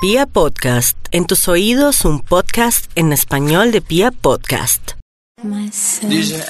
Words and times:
Pia 0.00 0.26
Podcast, 0.26 0.96
en 1.10 1.26
tus 1.26 1.48
oídos 1.48 2.04
un 2.04 2.20
podcast 2.20 2.88
en 2.94 3.12
español 3.12 3.72
de 3.72 3.80
Pia 3.80 4.12
Podcast. 4.12 4.92
Dice, 6.08 6.44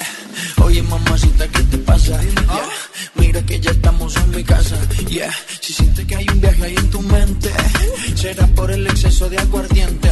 oye 0.61 0.83
mamacita, 0.83 1.47
¿qué 1.47 1.63
te 1.63 1.79
pasa? 1.79 2.21
Yeah, 2.21 2.69
Mira 3.15 3.41
que 3.41 3.59
ya 3.59 3.71
estamos 3.71 4.15
en 4.17 4.29
mi 4.35 4.43
casa. 4.43 4.77
Yeah, 5.07 5.33
si 5.61 5.73
sientes 5.73 6.05
que 6.05 6.15
hay 6.15 6.27
un 6.31 6.39
viaje 6.39 6.63
ahí 6.63 6.75
en 6.75 6.91
tu 6.91 7.01
mente, 7.01 7.51
será 8.13 8.45
por 8.49 8.69
el 8.69 8.85
exceso 8.85 9.27
de 9.27 9.39
aguardiente. 9.39 10.09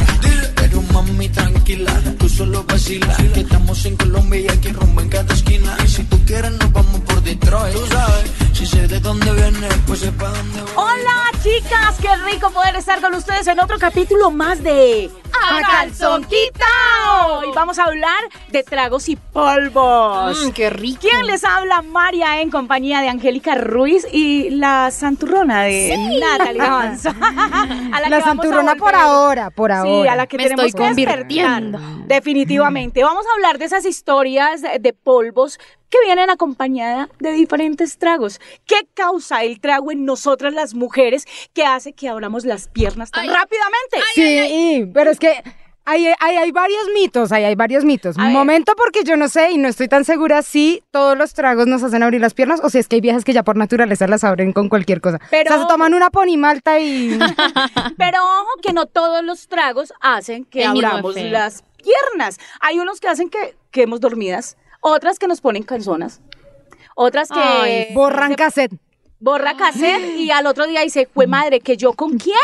Pero 0.56 0.67
mami, 0.92 1.28
tranquila, 1.28 1.92
tú 2.18 2.28
solo 2.28 2.64
vacila. 2.64 3.14
Que 3.34 3.40
estamos 3.40 3.84
en 3.84 3.96
Colombia 3.96 4.40
y 4.40 4.48
aquí 4.48 4.68
rumbo 4.68 5.00
en 5.00 5.08
cada 5.08 5.32
esquina. 5.34 5.76
Y 5.84 5.88
si 5.88 6.02
tú 6.04 6.18
quieres, 6.26 6.52
nos 6.52 6.72
vamos 6.72 7.00
por 7.00 7.22
Detroit. 7.22 7.74
Tú 7.74 7.86
sabes, 7.86 8.30
si 8.52 8.66
sé 8.66 8.88
de 8.88 9.00
dónde 9.00 9.32
viene, 9.32 9.68
pues 9.86 10.00
sé 10.00 10.12
para 10.12 10.30
dónde 10.32 10.62
voy. 10.62 10.72
Hola 10.76 11.28
chicas, 11.42 11.96
qué 12.00 12.08
rico 12.30 12.50
poder 12.50 12.76
estar 12.76 13.00
con 13.00 13.14
ustedes 13.14 13.46
en 13.46 13.60
otro 13.60 13.78
capítulo 13.78 14.30
más 14.30 14.62
de 14.62 15.10
A 15.32 15.60
Calzón 15.60 16.24
Quitao. 16.24 17.44
Y 17.44 17.54
vamos 17.54 17.78
a 17.78 17.84
hablar 17.84 18.18
de 18.50 18.62
tragos 18.62 19.08
y 19.08 19.16
polvos. 19.16 20.46
Mm, 20.46 20.50
qué 20.50 20.70
rico. 20.70 21.00
¿Quién 21.00 21.26
les 21.26 21.44
habla? 21.44 21.82
María 21.82 22.40
en 22.40 22.50
compañía 22.50 23.00
de 23.00 23.08
Angélica 23.08 23.54
Ruiz 23.54 24.06
y 24.12 24.50
la 24.50 24.90
santurrona 24.90 25.62
de 25.62 25.96
Natalie 26.20 26.62
Avanza. 26.62 27.10
A 27.20 28.02
que 28.02 28.10
La 28.10 28.18
vamos 28.18 28.22
a 28.22 28.24
santurrona 28.24 28.74
por 28.74 28.94
ahora, 28.94 29.50
por 29.50 29.72
ahora. 29.72 30.02
Sí, 30.02 30.08
a 30.08 30.16
la 30.16 30.26
que 30.26 30.36
Me 30.36 30.44
tenemos. 30.44 30.64
Convirtiendo. 30.78 31.78
Definitivamente. 32.06 33.02
Vamos 33.02 33.26
a 33.26 33.34
hablar 33.34 33.58
de 33.58 33.66
esas 33.66 33.84
historias 33.84 34.62
de, 34.62 34.92
polvos 34.92 35.58
que 35.90 35.98
vienen 36.04 36.30
acompañadas 36.30 37.08
de 37.18 37.32
diferentes 37.32 37.98
tragos. 37.98 38.40
¿Qué 38.66 38.86
causa 38.94 39.44
el 39.44 39.60
trago 39.60 39.92
en 39.92 40.04
nosotras 40.04 40.54
las 40.54 40.74
mujeres 40.74 41.26
que 41.52 41.64
hace 41.64 41.92
que 41.92 42.08
abramos 42.08 42.44
las 42.44 42.68
piernas 42.68 43.10
tan 43.10 43.24
Ay. 43.24 43.28
rápidamente? 43.28 43.98
Sí, 44.14 44.90
pero 44.92 45.10
es 45.10 45.18
que 45.18 45.42
hay, 45.90 46.06
hay, 46.20 46.36
hay 46.36 46.52
varios 46.52 46.82
mitos, 46.94 47.32
hay, 47.32 47.44
hay 47.44 47.54
varios 47.54 47.82
mitos. 47.82 48.16
Un 48.16 48.30
momento 48.32 48.74
porque 48.76 49.04
yo 49.04 49.16
no 49.16 49.28
sé 49.28 49.52
y 49.52 49.58
no 49.58 49.68
estoy 49.68 49.88
tan 49.88 50.04
segura 50.04 50.42
si 50.42 50.82
todos 50.90 51.16
los 51.16 51.32
tragos 51.32 51.66
nos 51.66 51.82
hacen 51.82 52.02
abrir 52.02 52.20
las 52.20 52.34
piernas 52.34 52.60
o 52.62 52.68
si 52.68 52.76
es 52.78 52.88
que 52.88 52.96
hay 52.96 53.00
viejas 53.00 53.24
que 53.24 53.32
ya 53.32 53.42
por 53.42 53.56
naturaleza 53.56 54.06
las 54.06 54.22
abren 54.22 54.52
con 54.52 54.68
cualquier 54.68 55.00
cosa. 55.00 55.18
Pero- 55.30 55.50
o 55.50 55.54
sea, 55.54 55.62
se 55.62 55.68
toman 55.68 55.94
una 55.94 56.10
pony 56.10 56.36
malta 56.36 56.78
y... 56.78 57.18
Pero 57.96 58.18
ojo 58.22 58.50
que 58.62 58.74
no 58.74 58.84
todos 58.84 59.24
los 59.24 59.48
tragos 59.48 59.94
hacen 60.02 60.44
que 60.44 60.62
El 60.64 60.68
abramos 60.68 61.16
las 61.16 61.64
piernas. 61.82 62.38
Hay 62.60 62.78
unos 62.78 63.00
que 63.00 63.08
hacen 63.08 63.30
que 63.30 63.56
quedemos 63.70 64.00
dormidas, 64.00 64.58
otras 64.80 65.18
que 65.18 65.26
nos 65.26 65.40
ponen 65.40 65.62
canzonas, 65.62 66.20
otras 66.96 67.30
que 67.30 67.38
Ay, 67.40 67.94
borran 67.94 68.34
cassette. 68.34 68.72
Borra 69.20 69.56
cassette 69.56 70.16
y 70.16 70.30
al 70.30 70.46
otro 70.46 70.66
día 70.66 70.82
dice, 70.82 71.08
fue 71.12 71.26
madre, 71.26 71.60
que 71.60 71.76
yo 71.76 71.92
con 71.92 72.18
quién, 72.18 72.36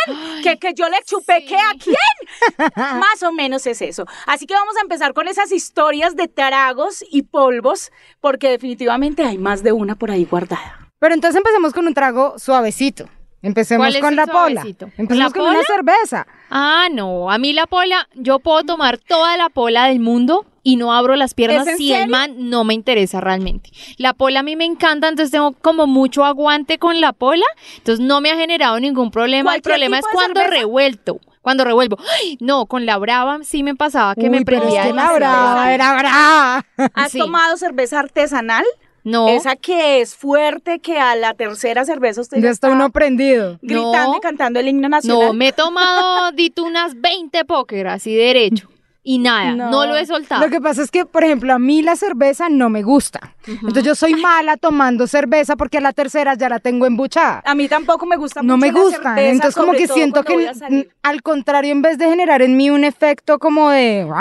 que, 0.42 0.58
que 0.58 0.74
yo 0.74 0.88
le 0.88 0.98
chupé, 1.04 1.44
¿qué 1.44 1.56
a 1.56 1.74
quién? 1.82 2.72
Más 2.76 3.22
o 3.22 3.32
menos 3.32 3.66
es 3.66 3.80
eso. 3.82 4.06
Así 4.26 4.46
que 4.46 4.54
vamos 4.54 4.76
a 4.76 4.80
empezar 4.80 5.14
con 5.14 5.28
esas 5.28 5.52
historias 5.52 6.16
de 6.16 6.28
tragos 6.28 7.04
y 7.10 7.22
polvos, 7.22 7.92
porque 8.20 8.50
definitivamente 8.50 9.24
hay 9.24 9.38
más 9.38 9.62
de 9.62 9.72
una 9.72 9.94
por 9.94 10.10
ahí 10.10 10.24
guardada. 10.24 10.90
Pero 10.98 11.14
entonces 11.14 11.36
empecemos 11.36 11.72
con 11.72 11.86
un 11.86 11.94
trago 11.94 12.38
suavecito. 12.38 13.08
Empecemos 13.44 13.84
¿Cuál 13.84 13.96
es 13.96 14.00
con 14.00 14.16
la 14.16 14.26
pola. 14.26 14.62
Empecemos 14.66 15.18
¿La 15.18 15.30
con 15.30 15.50
una 15.50 15.62
cerveza. 15.64 16.26
Ah, 16.50 16.88
no. 16.90 17.30
A 17.30 17.36
mí 17.38 17.52
la 17.52 17.66
pola, 17.66 18.08
yo 18.14 18.38
puedo 18.38 18.62
tomar 18.64 18.96
toda 18.98 19.36
la 19.36 19.50
pola 19.50 19.86
del 19.88 20.00
mundo 20.00 20.46
y 20.62 20.76
no 20.76 20.94
abro 20.94 21.14
las 21.14 21.34
piernas 21.34 21.66
¿Es 21.66 21.72
en 21.74 21.76
si 21.78 21.92
el 21.92 22.08
man 22.08 22.34
no 22.48 22.64
me 22.64 22.72
interesa 22.72 23.20
realmente. 23.20 23.70
La 23.98 24.14
pola 24.14 24.40
a 24.40 24.42
mí 24.42 24.56
me 24.56 24.64
encanta, 24.64 25.08
entonces 25.08 25.30
tengo 25.30 25.52
como 25.52 25.86
mucho 25.86 26.24
aguante 26.24 26.78
con 26.78 27.02
la 27.02 27.12
pola, 27.12 27.44
entonces 27.76 28.02
no 28.04 28.22
me 28.22 28.30
ha 28.30 28.36
generado 28.36 28.80
ningún 28.80 29.10
problema. 29.10 29.54
El 29.54 29.62
¿Cualquier 29.62 29.74
problema 29.74 29.98
es 29.98 30.06
cuando 30.10 30.40
cerveza? 30.40 30.60
revuelto. 30.60 31.20
Cuando 31.42 31.64
revuelvo. 31.66 31.98
¡Ay! 32.22 32.38
No, 32.40 32.64
con 32.64 32.86
la 32.86 32.96
brava 32.96 33.40
sí 33.42 33.62
me 33.62 33.74
pasaba 33.74 34.14
que 34.14 34.30
me 34.30 34.38
Uy, 34.38 34.44
pero 34.46 34.56
es 34.56 34.62
prendía 34.62 34.84
que 34.84 34.94
la 34.94 35.12
brava 35.12 35.74
era 35.74 35.94
brava. 35.98 36.64
¿Has 36.94 37.12
Sí. 37.12 37.18
tomado 37.18 37.58
cerveza 37.58 37.98
artesanal? 38.00 38.64
No. 39.04 39.28
Esa 39.28 39.54
que 39.56 40.00
es 40.00 40.16
fuerte, 40.16 40.78
que 40.80 40.98
a 40.98 41.14
la 41.14 41.34
tercera 41.34 41.84
cerveza 41.84 42.22
usted 42.22 42.38
Ya 42.42 42.48
está 42.50 42.70
uno 42.70 42.90
prendido. 42.90 43.58
gritando 43.60 44.12
No. 44.12 44.16
y 44.16 44.20
cantando 44.20 44.58
el 44.60 44.68
himno 44.68 44.88
nacional. 44.88 45.26
No, 45.28 45.32
me 45.34 45.48
he 45.48 45.52
tomado, 45.52 46.32
dito 46.36 46.64
unas 46.64 46.98
20 47.00 47.44
póker 47.44 47.86
así 47.88 48.14
derecho. 48.14 48.68
Y 49.06 49.18
nada, 49.18 49.52
no, 49.52 49.84
lo 49.84 49.96
he 49.96 50.06
soltado. 50.06 50.42
Lo 50.42 50.50
que 50.50 50.62
pasa 50.62 50.80
es 50.80 50.90
que, 50.90 51.04
por 51.04 51.22
ejemplo, 51.24 51.52
a 51.52 51.58
mí 51.58 51.82
la 51.82 51.94
cerveza 51.94 52.48
no 52.48 52.70
me 52.70 52.82
gusta. 52.82 53.34
Entonces 53.46 53.84
yo 53.84 53.94
soy 53.94 54.14
mala 54.14 54.56
tomando 54.56 55.06
cerveza 55.06 55.56
porque 55.56 55.76
a 55.76 55.82
la 55.82 55.92
tercera 55.92 56.32
ya 56.34 56.48
la 56.48 56.58
tengo 56.58 56.86
embuchada. 56.86 57.42
A 57.44 57.54
mí 57.54 57.68
tampoco 57.68 58.06
me 58.06 58.16
gusta 58.16 58.42
No 58.42 58.56
mucho 58.56 58.66
me 58.66 58.72
la 58.72 58.80
gusta. 58.80 59.14
cerveza, 59.14 59.30
Entonces 59.30 59.54
como 59.56 59.72
que 59.72 59.88
siento 59.88 60.22
que 60.24 60.88
al 61.02 61.22
contrario, 61.22 61.70
en 61.72 61.82
vez 61.82 61.98
de 61.98 62.08
generar 62.08 62.40
en 62.40 62.56
mí 62.56 62.70
un 62.70 62.82
efecto 62.82 63.38
como 63.38 63.68
de 63.68 64.04
wow, 64.04 64.14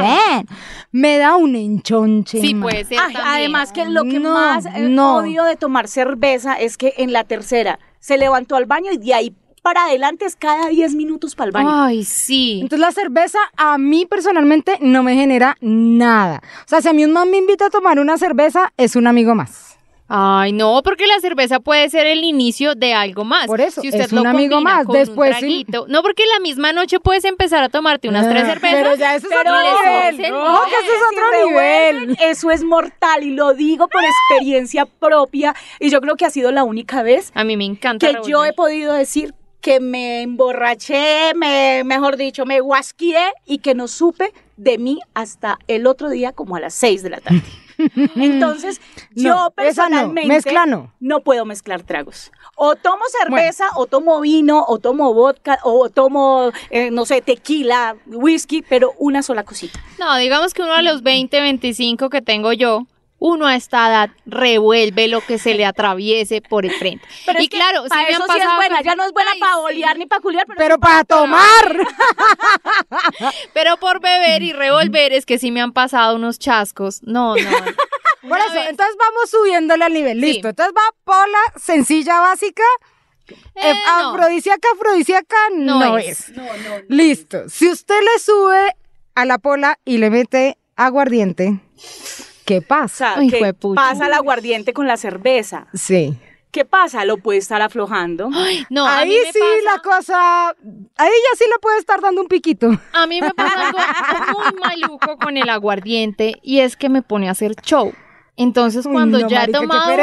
ven", 0.00 0.46
me 0.90 1.18
da 1.18 1.36
un 1.36 1.54
enchonche. 1.54 2.40
Sí, 2.40 2.52
puede 2.56 2.84
ser. 2.84 2.98
Ay, 3.00 3.14
además 3.24 3.70
que 3.70 3.84
lo 3.84 4.02
que 4.02 4.18
No, 4.18 4.34
más 4.34 4.66
eh, 4.66 4.88
no. 4.88 5.18
odio 5.18 5.44
de 5.44 5.54
tomar 5.54 5.86
cerveza 5.86 6.54
es 6.54 6.76
que 6.76 6.94
en 6.96 7.12
la 7.12 7.22
tercera 7.22 7.78
se 8.00 8.18
levantó 8.18 8.56
al 8.56 8.66
baño 8.66 8.90
y 8.90 8.98
de 8.98 9.14
ahí 9.14 9.36
para 9.66 9.86
adelante 9.86 10.24
es 10.26 10.36
cada 10.36 10.68
10 10.68 10.94
minutos 10.94 11.34
para 11.34 11.46
el 11.46 11.50
baño. 11.52 11.68
Ay, 11.72 12.04
sí. 12.04 12.60
Entonces 12.62 12.78
la 12.78 12.92
cerveza 12.92 13.40
a 13.56 13.78
mí 13.78 14.06
personalmente 14.06 14.78
no 14.80 15.02
me 15.02 15.16
genera 15.16 15.56
nada. 15.60 16.40
O 16.64 16.68
sea, 16.68 16.80
si 16.80 16.88
a 16.88 16.92
mí 16.92 17.04
un 17.04 17.10
man 17.10 17.28
me 17.32 17.38
invita 17.38 17.66
a 17.66 17.70
tomar 17.70 17.98
una 17.98 18.16
cerveza, 18.16 18.72
es 18.76 18.94
un 18.94 19.08
amigo 19.08 19.34
más. 19.34 19.76
Ay, 20.06 20.52
no, 20.52 20.82
porque 20.84 21.08
la 21.08 21.18
cerveza 21.18 21.58
puede 21.58 21.90
ser 21.90 22.06
el 22.06 22.22
inicio 22.22 22.76
de 22.76 22.94
algo 22.94 23.24
más. 23.24 23.48
Por 23.48 23.60
eso, 23.60 23.80
si 23.80 23.88
usted 23.88 24.02
es 24.02 24.12
lo 24.12 24.20
un 24.20 24.28
amigo 24.28 24.60
más. 24.60 24.86
Después 24.86 25.34
sí. 25.34 25.40
traguito. 25.40 25.86
No, 25.88 26.00
porque 26.04 26.22
la 26.32 26.38
misma 26.38 26.72
noche 26.72 27.00
puedes 27.00 27.24
empezar 27.24 27.64
a 27.64 27.68
tomarte 27.68 28.08
unas 28.08 28.28
tres 28.28 28.44
Ah, 28.44 28.46
cervezas. 28.46 28.80
Pero 28.84 28.94
ya 28.94 29.16
eso 29.16 29.26
es 29.28 29.36
otro 29.36 29.52
nivel. 29.52 30.32
Ojo 30.32 30.64
que 30.68 30.74
eso 30.76 30.92
es 30.94 31.02
otro 31.10 31.48
nivel. 31.48 32.16
Eso 32.20 32.50
es 32.52 32.62
mortal 32.62 33.24
y 33.24 33.30
lo 33.34 33.52
digo 33.54 33.88
por 33.88 34.02
experiencia 34.04 34.86
propia 34.86 35.56
y 35.80 35.90
yo 35.90 36.00
creo 36.00 36.14
que 36.14 36.24
ha 36.24 36.30
sido 36.30 36.52
la 36.52 36.62
única 36.62 37.02
vez 37.02 37.32
A 37.34 37.42
mí 37.42 37.56
me 37.56 37.64
encanta. 37.64 38.06
que 38.06 38.16
yo 38.30 38.44
he 38.44 38.52
podido 38.52 38.92
decir 38.92 39.34
que 39.66 39.80
me 39.80 40.22
emborraché, 40.22 41.34
me, 41.34 41.82
mejor 41.84 42.16
dicho, 42.16 42.46
me 42.46 42.60
guasquié 42.60 43.32
y 43.46 43.58
que 43.58 43.74
no 43.74 43.88
supe 43.88 44.32
de 44.56 44.78
mí 44.78 45.00
hasta 45.12 45.58
el 45.66 45.88
otro 45.88 46.08
día 46.08 46.30
como 46.30 46.54
a 46.54 46.60
las 46.60 46.72
6 46.74 47.02
de 47.02 47.10
la 47.10 47.20
tarde. 47.20 47.42
Entonces, 48.14 48.80
No, 49.16 49.22
yo 49.24 49.30
esa 49.32 49.34
no, 49.34 49.50
personalmente 49.50 50.28
mezcla 50.28 50.66
no. 50.66 51.20
puedo 51.20 51.44
mezclar 51.44 51.82
tragos. 51.82 52.30
O 52.54 52.76
tomo 52.76 53.02
cerveza, 53.20 53.64
o 53.74 53.86
tomo 53.86 54.20
vino, 54.20 54.64
o 54.68 54.78
tomo 54.78 55.12
vodka, 55.12 55.58
o 55.64 55.90
tomo, 55.90 56.52
eh, 56.70 56.92
no 56.92 57.04
sé, 57.04 57.20
tequila, 57.20 57.96
whisky, 58.06 58.62
pero 58.62 58.92
una 58.98 59.24
sola 59.24 59.42
cosita. 59.42 59.80
No, 59.98 60.16
digamos 60.16 60.54
que 60.54 60.62
uno 60.62 60.74
a 60.74 60.82
los 60.82 61.02
20, 61.02 61.40
25 61.40 62.08
que 62.08 62.22
tengo 62.22 62.52
yo, 62.52 62.86
uno 63.26 63.46
a 63.46 63.56
esta 63.56 63.88
edad 63.88 64.10
revuelve 64.24 65.08
lo 65.08 65.20
que 65.20 65.38
se 65.38 65.54
le 65.54 65.64
atraviese 65.66 66.40
por 66.40 66.64
el 66.64 66.72
frente. 66.72 67.04
Pero 67.26 67.40
y 67.40 67.44
es 67.44 67.48
que 67.50 67.56
claro, 67.56 67.84
han 67.90 68.06
eso 68.06 68.24
sí 68.32 68.38
es 68.38 68.54
buena, 68.56 68.82
ya 68.82 68.94
no 68.94 69.04
es 69.04 69.12
buena 69.12 69.32
para 69.40 69.52
sí. 69.54 69.58
olear 69.64 69.98
ni 69.98 70.06
para 70.06 70.22
culiar, 70.22 70.46
pero, 70.46 70.58
Pero 70.58 70.74
sí 70.76 70.80
para 70.80 71.04
tomar. 71.04 71.76
Pero 73.54 73.76
por 73.78 74.00
beber 74.00 74.42
y 74.42 74.52
revolver 74.52 75.12
es 75.12 75.26
que 75.26 75.38
sí 75.38 75.50
me 75.50 75.60
han 75.60 75.72
pasado 75.72 76.16
unos 76.16 76.38
chascos. 76.38 77.02
No, 77.02 77.34
no. 77.36 77.50
Por 78.28 78.38
eso, 78.38 78.54
vez- 78.54 78.68
entonces 78.70 78.96
vamos 78.98 79.30
subiéndole 79.30 79.84
al 79.84 79.92
nivel. 79.92 80.20
Sí. 80.20 80.26
Listo. 80.26 80.48
Entonces 80.48 80.74
va 80.76 80.94
pola, 81.04 81.38
sencilla, 81.56 82.20
básica. 82.20 82.62
Eh, 83.28 83.34
eh, 83.56 83.74
no. 83.86 84.10
Afrodisíaca, 84.14 84.68
afrodisíaca, 84.74 85.36
no, 85.54 85.80
No 85.80 85.98
es. 85.98 86.28
es. 86.28 86.32
Listo. 86.88 87.48
Si 87.48 87.68
usted 87.68 88.00
le 88.00 88.20
sube 88.20 88.76
a 89.14 89.24
la 89.24 89.38
pola 89.38 89.78
y 89.84 89.98
le 89.98 90.10
mete 90.10 90.58
aguardiente, 90.76 91.58
¿qué 92.46 92.58
O 92.58 92.62
pasa? 92.62 92.96
sea, 92.96 93.14
Ay, 93.18 93.28
que 93.28 93.38
juepucha. 93.40 93.74
pasa 93.80 94.06
el 94.06 94.12
aguardiente 94.14 94.72
con 94.72 94.86
la 94.86 94.96
cerveza. 94.96 95.66
Sí. 95.74 96.16
¿Qué 96.50 96.64
pasa? 96.64 97.04
Lo 97.04 97.18
puede 97.18 97.38
estar 97.38 97.60
aflojando. 97.60 98.30
No, 98.70 98.86
a 98.86 99.00
ahí 99.00 99.10
mí 99.10 99.16
me 99.22 99.30
sí 99.32 99.38
pasa- 99.38 99.74
la 99.76 99.82
cosa, 99.82 100.48
ahí 100.96 101.10
ya 101.30 101.36
sí 101.36 101.44
le 101.52 101.58
puede 101.60 101.78
estar 101.78 102.00
dando 102.00 102.22
un 102.22 102.28
piquito. 102.28 102.70
A 102.94 103.06
mí 103.06 103.20
me 103.20 103.34
pasa 103.34 103.68
algo 103.68 103.78
muy 104.40 104.60
maluco 104.64 105.18
con 105.18 105.36
el 105.36 105.50
aguardiente 105.50 106.36
y 106.42 106.60
es 106.60 106.76
que 106.78 106.88
me 106.88 107.02
pone 107.02 107.28
a 107.28 107.32
hacer 107.32 107.54
show. 107.56 107.92
Entonces, 108.38 108.86
cuando 108.90 109.18
no, 109.18 109.28
ya 109.28 109.40
marica, 109.40 109.42
he 109.42 109.46
qué 109.46 109.66
tomado 109.66 109.90
mucho 109.90 110.02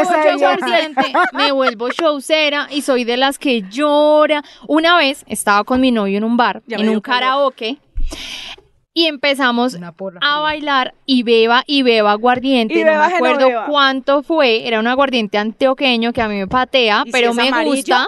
aguardiente, 0.56 1.14
me 1.34 1.52
vuelvo 1.52 1.90
showcera 1.90 2.68
y 2.72 2.82
soy 2.82 3.04
de 3.04 3.18
las 3.18 3.38
que 3.40 3.64
llora. 3.70 4.44
Una 4.68 4.98
vez 4.98 5.24
estaba 5.28 5.64
con 5.64 5.80
mi 5.82 5.92
novio 5.92 6.18
en 6.18 6.24
un 6.24 6.36
bar, 6.38 6.62
Ya 6.68 6.78
en 6.78 6.90
un 6.90 7.00
calor. 7.02 7.54
Y 8.94 9.06
empezamos 9.08 9.76
a 10.22 10.40
bailar 10.40 10.94
y 11.06 11.24
beba 11.24 11.64
y 11.66 11.82
beba 11.82 12.12
aguardiente. 12.12 12.76
Y 12.76 12.84
no 12.84 12.92
beba 12.92 13.08
me 13.10 13.16
acuerdo 13.16 13.38
Genoveva. 13.48 13.66
cuánto 13.66 14.24
fue. 14.24 14.68
Era 14.68 14.80
un 14.80 14.88
aguardiente 14.88 15.38
antioqueño 15.38 16.14
que 16.14 16.22
a 16.22 16.28
mí 16.28 16.36
me 16.36 16.48
patea, 16.48 17.02
¿Y 17.04 17.08
si 17.08 17.12
pero 17.12 17.34
me 17.34 17.48
amarillo? 17.48 17.72
gusta. 17.76 18.08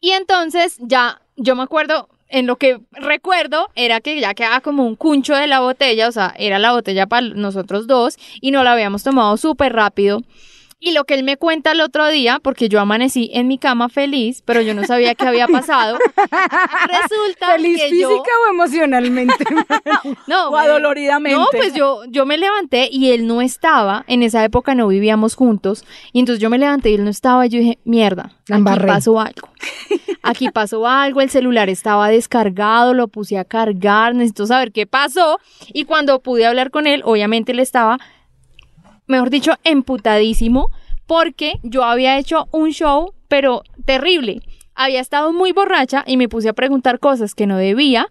Y 0.00 0.10
entonces 0.12 0.76
ya, 0.80 1.20
yo 1.36 1.56
me 1.56 1.62
acuerdo, 1.64 2.08
en 2.28 2.46
lo 2.46 2.56
que 2.56 2.80
recuerdo 2.92 3.68
era 3.74 4.00
que 4.00 4.20
ya 4.20 4.34
quedaba 4.34 4.60
como 4.60 4.84
un 4.84 4.94
cuncho 4.94 5.34
de 5.34 5.46
la 5.46 5.60
botella, 5.60 6.08
o 6.08 6.12
sea, 6.12 6.34
era 6.38 6.58
la 6.58 6.72
botella 6.72 7.06
para 7.06 7.26
nosotros 7.28 7.86
dos 7.86 8.16
y 8.40 8.50
no 8.52 8.62
la 8.62 8.72
habíamos 8.72 9.02
tomado 9.02 9.36
súper 9.36 9.72
rápido. 9.72 10.22
Y 10.78 10.92
lo 10.92 11.04
que 11.04 11.14
él 11.14 11.22
me 11.22 11.38
cuenta 11.38 11.72
el 11.72 11.80
otro 11.80 12.06
día, 12.08 12.38
porque 12.42 12.68
yo 12.68 12.80
amanecí 12.80 13.30
en 13.32 13.48
mi 13.48 13.56
cama 13.56 13.88
feliz, 13.88 14.42
pero 14.44 14.60
yo 14.60 14.74
no 14.74 14.84
sabía 14.84 15.14
qué 15.14 15.26
había 15.26 15.48
pasado. 15.48 15.96
Resulta 16.86 17.52
¿Feliz 17.52 17.80
que 17.80 17.88
física 17.88 18.06
yo 18.06 18.18
o 18.18 18.52
emocionalmente? 18.52 19.44
no, 20.26 20.50
O 20.50 20.56
adoloridamente. 20.56 21.38
No, 21.38 21.46
pues 21.50 21.72
yo, 21.72 22.02
yo 22.08 22.26
me 22.26 22.36
levanté 22.36 22.90
y 22.92 23.12
él 23.12 23.26
no 23.26 23.40
estaba. 23.40 24.04
En 24.06 24.22
esa 24.22 24.44
época 24.44 24.74
no 24.74 24.86
vivíamos 24.88 25.34
juntos. 25.34 25.82
Y 26.12 26.20
entonces 26.20 26.42
yo 26.42 26.50
me 26.50 26.58
levanté 26.58 26.90
y 26.90 26.96
él 26.96 27.04
no 27.04 27.10
estaba. 27.10 27.46
Y 27.46 27.48
yo 27.48 27.58
dije, 27.58 27.78
mierda, 27.84 28.32
aquí 28.42 28.52
embarré. 28.52 28.86
pasó 28.86 29.18
algo. 29.18 29.48
Aquí 30.22 30.50
pasó 30.50 30.86
algo. 30.86 31.22
El 31.22 31.30
celular 31.30 31.70
estaba 31.70 32.10
descargado, 32.10 32.92
lo 32.92 33.08
puse 33.08 33.38
a 33.38 33.44
cargar. 33.44 34.14
Necesito 34.14 34.46
saber 34.46 34.72
qué 34.72 34.86
pasó. 34.86 35.40
Y 35.72 35.84
cuando 35.84 36.20
pude 36.20 36.44
hablar 36.44 36.70
con 36.70 36.86
él, 36.86 37.00
obviamente 37.06 37.52
él 37.52 37.60
estaba, 37.60 37.98
mejor 39.06 39.30
dicho, 39.30 39.52
emputadísimo. 39.64 40.70
Porque 41.06 41.60
yo 41.62 41.84
había 41.84 42.18
hecho 42.18 42.48
un 42.50 42.70
show, 42.72 43.12
pero 43.28 43.62
terrible. 43.84 44.40
Había 44.74 45.00
estado 45.00 45.32
muy 45.32 45.52
borracha 45.52 46.02
y 46.06 46.16
me 46.16 46.28
puse 46.28 46.48
a 46.48 46.52
preguntar 46.52 46.98
cosas 46.98 47.34
que 47.34 47.46
no 47.46 47.56
debía. 47.56 48.08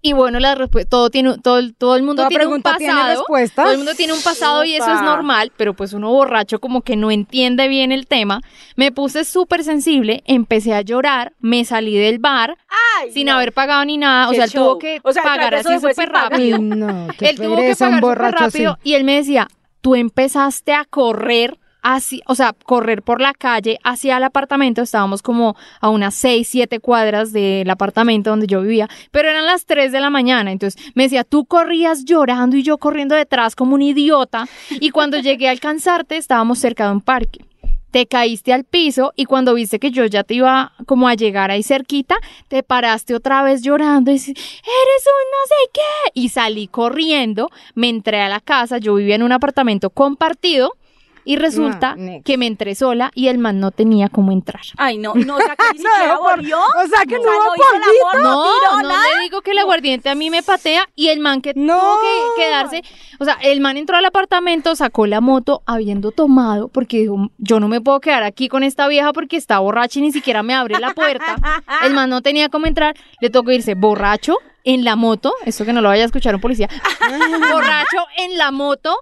Y 0.00 0.12
bueno, 0.12 0.38
la 0.38 0.56
todo 0.88 1.10
tiene 1.10 1.38
todo, 1.42 1.58
el- 1.58 1.74
todo 1.74 1.96
el 1.96 2.04
mundo 2.04 2.20
Toda 2.22 2.28
tiene 2.28 2.46
un 2.46 2.62
tiene 2.62 2.92
pasado. 2.92 3.14
respuesta. 3.16 3.62
Todo 3.64 3.72
el 3.72 3.78
mundo 3.78 3.94
tiene 3.96 4.12
un 4.12 4.22
pasado 4.22 4.64
y 4.64 4.74
eso 4.74 4.94
es 4.94 5.02
normal, 5.02 5.50
pero 5.56 5.74
pues 5.74 5.92
uno 5.92 6.08
borracho 6.12 6.60
como 6.60 6.82
que 6.82 6.94
no 6.94 7.10
entiende 7.10 7.66
bien 7.66 7.90
el 7.90 8.06
tema. 8.06 8.40
Me 8.76 8.92
puse 8.92 9.24
súper 9.24 9.64
sensible, 9.64 10.22
empecé 10.24 10.72
a 10.72 10.82
llorar, 10.82 11.32
me 11.40 11.64
salí 11.64 11.96
del 11.98 12.20
bar 12.20 12.56
Ay, 13.00 13.10
sin 13.10 13.26
no. 13.26 13.32
haber 13.34 13.52
pagado 13.52 13.84
ni 13.84 13.98
nada, 13.98 14.28
o 14.30 14.34
sea, 14.34 14.44
él 14.44 14.50
show. 14.50 14.64
tuvo 14.68 14.78
que 14.78 15.00
O 15.02 15.12
sea, 15.12 15.24
pagar 15.24 15.56
así 15.56 15.74
súper 15.80 16.08
rápido. 16.10 16.58
No, 16.62 17.08
Él 17.18 17.36
tuvo 17.36 17.56
que 17.56 17.74
pagar 17.76 18.00
súper 18.00 18.18
rápido 18.18 18.78
y 18.84 18.94
él 18.94 19.02
me 19.02 19.16
decía, 19.16 19.48
tú 19.88 19.94
empezaste 19.94 20.74
a 20.74 20.84
correr 20.84 21.58
así, 21.80 22.20
o 22.26 22.34
sea, 22.34 22.52
correr 22.52 23.00
por 23.00 23.22
la 23.22 23.32
calle 23.32 23.78
hacia 23.84 24.18
el 24.18 24.24
apartamento, 24.24 24.82
estábamos 24.82 25.22
como 25.22 25.56
a 25.80 25.88
unas 25.88 26.14
6, 26.14 26.46
7 26.46 26.78
cuadras 26.80 27.32
del 27.32 27.70
apartamento 27.70 28.28
donde 28.28 28.46
yo 28.46 28.60
vivía, 28.60 28.86
pero 29.12 29.30
eran 29.30 29.46
las 29.46 29.64
3 29.64 29.90
de 29.90 30.00
la 30.00 30.10
mañana, 30.10 30.52
entonces 30.52 30.78
me 30.94 31.04
decía, 31.04 31.24
tú 31.24 31.46
corrías 31.46 32.04
llorando 32.04 32.58
y 32.58 32.62
yo 32.62 32.76
corriendo 32.76 33.14
detrás 33.14 33.56
como 33.56 33.76
un 33.76 33.80
idiota 33.80 34.46
y 34.72 34.90
cuando 34.90 35.20
llegué 35.20 35.48
a 35.48 35.52
alcanzarte 35.52 36.18
estábamos 36.18 36.58
cerca 36.58 36.84
de 36.84 36.92
un 36.92 37.00
parque. 37.00 37.47
Te 37.90 38.06
caíste 38.06 38.52
al 38.52 38.64
piso 38.64 39.12
y 39.16 39.24
cuando 39.24 39.54
viste 39.54 39.78
que 39.78 39.90
yo 39.90 40.04
ya 40.06 40.24
te 40.24 40.34
iba 40.34 40.72
como 40.86 41.08
a 41.08 41.14
llegar 41.14 41.50
ahí 41.50 41.62
cerquita, 41.62 42.16
te 42.48 42.62
paraste 42.62 43.14
otra 43.14 43.42
vez 43.42 43.62
llorando 43.62 44.10
y 44.10 44.14
dices, 44.14 44.34
eres 44.36 45.04
un 45.06 45.30
no 45.30 45.46
sé 45.48 45.70
qué. 45.72 46.20
Y 46.20 46.28
salí 46.28 46.68
corriendo, 46.68 47.50
me 47.74 47.88
entré 47.88 48.20
a 48.20 48.28
la 48.28 48.40
casa, 48.40 48.78
yo 48.78 48.94
vivía 48.94 49.14
en 49.14 49.22
un 49.22 49.32
apartamento 49.32 49.90
compartido 49.90 50.74
y 51.24 51.36
resulta 51.36 51.94
No, 51.96 52.20
que 52.24 52.36
me 52.38 52.46
entré 52.46 52.74
sola 52.74 53.10
y 53.14 53.28
el 53.28 53.38
man 53.38 53.60
no 53.60 53.70
tenía 53.70 54.08
cómo 54.08 54.32
entrar. 54.32 54.62
Ay, 54.76 54.98
no, 54.98 55.14
no, 55.14 55.36
o 55.36 55.40
sea, 55.40 55.56
que 55.56 55.64
ni 55.78 55.82
No, 55.82 56.18
por- 56.20 56.40
o 56.40 56.88
sea, 56.88 57.04
que 57.06 57.14
no 57.16 57.20
o 57.20 57.24
sea, 57.24 57.32
hubo 57.32 57.54
hizo 57.56 57.74
el 57.74 57.82
polvito. 57.82 58.08
amor, 58.08 58.22
No, 58.22 58.44
tiró 58.44 58.82
no 58.82 58.88
nada. 58.88 59.02
le 59.16 59.22
digo 59.24 59.40
que 59.42 59.50
el 59.52 59.58
aguardiente 59.58 60.08
a 60.08 60.14
mí 60.14 60.30
me 60.30 60.42
patea 60.42 60.88
y 60.94 61.08
el 61.08 61.20
man 61.20 61.40
que 61.40 61.52
No. 61.54 61.78
tuvo 61.78 61.96
que 62.36 62.42
quedarse, 62.42 62.82
o 63.18 63.24
sea, 63.24 63.34
el 63.42 63.60
man 63.60 63.76
entró 63.76 63.96
al 63.96 64.04
apartamento, 64.04 64.74
sacó 64.76 65.06
la 65.06 65.20
moto 65.20 65.62
habiendo 65.66 66.10
tomado, 66.12 66.68
porque 66.68 66.98
dijo, 66.98 67.30
yo 67.38 67.60
no 67.60 67.68
me 67.68 67.80
puedo 67.80 68.00
quedar 68.00 68.22
aquí 68.22 68.48
con 68.48 68.62
esta 68.62 68.88
vieja 68.88 69.12
porque 69.12 69.36
está 69.36 69.58
borracha 69.58 69.98
y 69.98 70.02
ni 70.02 70.12
siquiera 70.12 70.42
me 70.42 70.54
abre 70.54 70.78
la 70.78 70.94
puerta. 70.94 71.36
El 71.84 71.94
man 71.94 72.10
no 72.10 72.22
tenía 72.22 72.48
cómo 72.48 72.66
entrar, 72.66 72.94
le 73.20 73.30
tocó 73.30 73.50
irse 73.52 73.74
borracho 73.74 74.36
en 74.64 74.84
la 74.84 74.96
moto, 74.96 75.32
eso 75.46 75.64
que 75.64 75.72
no 75.72 75.80
lo 75.80 75.88
vaya 75.88 76.02
a 76.02 76.06
escuchar 76.06 76.34
un 76.34 76.40
policía, 76.40 76.68
borracho 77.52 78.06
en 78.18 78.36
la 78.38 78.50
moto. 78.50 78.96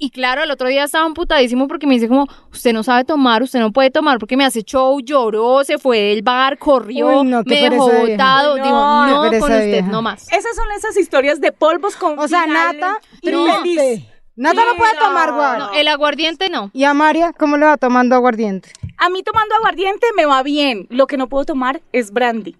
Y 0.00 0.10
claro, 0.10 0.44
el 0.44 0.50
otro 0.52 0.68
día 0.68 0.84
estaba 0.84 1.04
amputadísimo 1.06 1.66
porque 1.66 1.86
me 1.86 1.94
dice 1.94 2.06
como, 2.08 2.28
usted 2.52 2.72
no 2.72 2.84
sabe 2.84 3.04
tomar, 3.04 3.42
usted 3.42 3.58
no 3.58 3.72
puede 3.72 3.90
tomar 3.90 4.18
porque 4.20 4.36
me 4.36 4.44
hace 4.44 4.62
show, 4.62 5.00
lloró, 5.00 5.64
se 5.64 5.76
fue 5.78 5.98
del 5.98 6.22
bar, 6.22 6.56
corrió, 6.56 7.20
Uy, 7.20 7.26
no, 7.26 7.42
me 7.44 7.68
dejó 7.68 7.90
botado. 7.90 8.56
No, 8.58 8.64
Digo, 8.64 8.76
no, 9.24 9.40
con 9.40 9.42
usted 9.52 9.66
vieja. 9.66 9.88
no 9.88 10.00
más. 10.00 10.28
Esas 10.32 10.54
son 10.54 10.66
esas 10.76 10.96
historias 10.96 11.40
de 11.40 11.50
polvos 11.50 11.96
con 11.96 12.16
O 12.16 12.28
sea, 12.28 12.46
Nata, 12.46 12.98
infeliz. 13.22 13.62
triste. 13.62 14.08
Nata 14.36 14.62
no 14.66 14.76
puede 14.76 14.94
tomar 14.98 15.30
no. 15.30 15.34
guaro. 15.34 15.58
No, 15.66 15.72
el 15.72 15.88
aguardiente 15.88 16.48
no. 16.48 16.70
¿Y 16.72 16.84
a 16.84 16.94
María 16.94 17.32
cómo 17.32 17.56
le 17.56 17.66
va 17.66 17.76
tomando 17.76 18.14
aguardiente? 18.14 18.70
A 18.98 19.08
mí 19.10 19.24
tomando 19.24 19.52
aguardiente 19.56 20.06
me 20.16 20.26
va 20.26 20.44
bien. 20.44 20.86
Lo 20.90 21.08
que 21.08 21.16
no 21.16 21.28
puedo 21.28 21.44
tomar 21.44 21.82
es 21.92 22.12
brandy. 22.12 22.54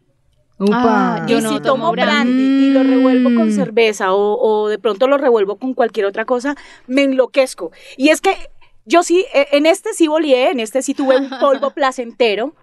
Ah, 0.72 1.24
yo 1.28 1.38
y 1.38 1.42
no 1.42 1.50
si 1.50 1.60
tomo 1.60 1.84
tomo 1.84 1.92
brandy. 1.92 2.12
brandy 2.14 2.66
y 2.66 2.70
lo 2.70 2.82
revuelvo 2.82 3.34
con 3.34 3.52
cerveza 3.52 4.12
o, 4.12 4.38
o 4.40 4.68
de 4.68 4.78
pronto 4.78 5.06
lo 5.06 5.16
revuelvo 5.16 5.56
con 5.56 5.74
cualquier 5.74 6.06
otra 6.06 6.24
cosa, 6.24 6.56
me 6.86 7.02
enloquezco. 7.04 7.70
Y 7.96 8.08
es 8.08 8.20
que 8.20 8.36
yo 8.84 9.02
sí, 9.02 9.26
eh, 9.34 9.48
en 9.52 9.66
este 9.66 9.92
sí 9.92 10.08
volé, 10.08 10.50
en 10.50 10.60
este 10.60 10.82
sí 10.82 10.94
tuve 10.94 11.16
un 11.16 11.30
polvo 11.38 11.70
placentero. 11.74 12.54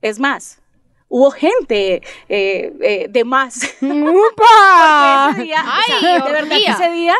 Es 0.00 0.18
más, 0.18 0.60
hubo 1.08 1.30
gente 1.30 2.02
eh, 2.28 2.72
eh, 2.80 3.06
de 3.10 3.24
más. 3.24 3.76
¡Upa! 3.82 5.30
ese 5.36 5.42
día, 5.42 5.62
o 5.62 5.68
¡Ay, 5.68 6.00
sea, 6.00 6.24
de 6.24 6.32
verdad 6.32 6.56
que 6.56 6.70
ese 6.70 6.90
día 6.92 7.14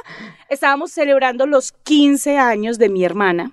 estábamos 0.48 0.90
celebrando 0.90 1.46
los 1.46 1.72
15 1.72 2.38
años 2.38 2.78
de 2.78 2.88
mi 2.88 3.04
hermana, 3.04 3.52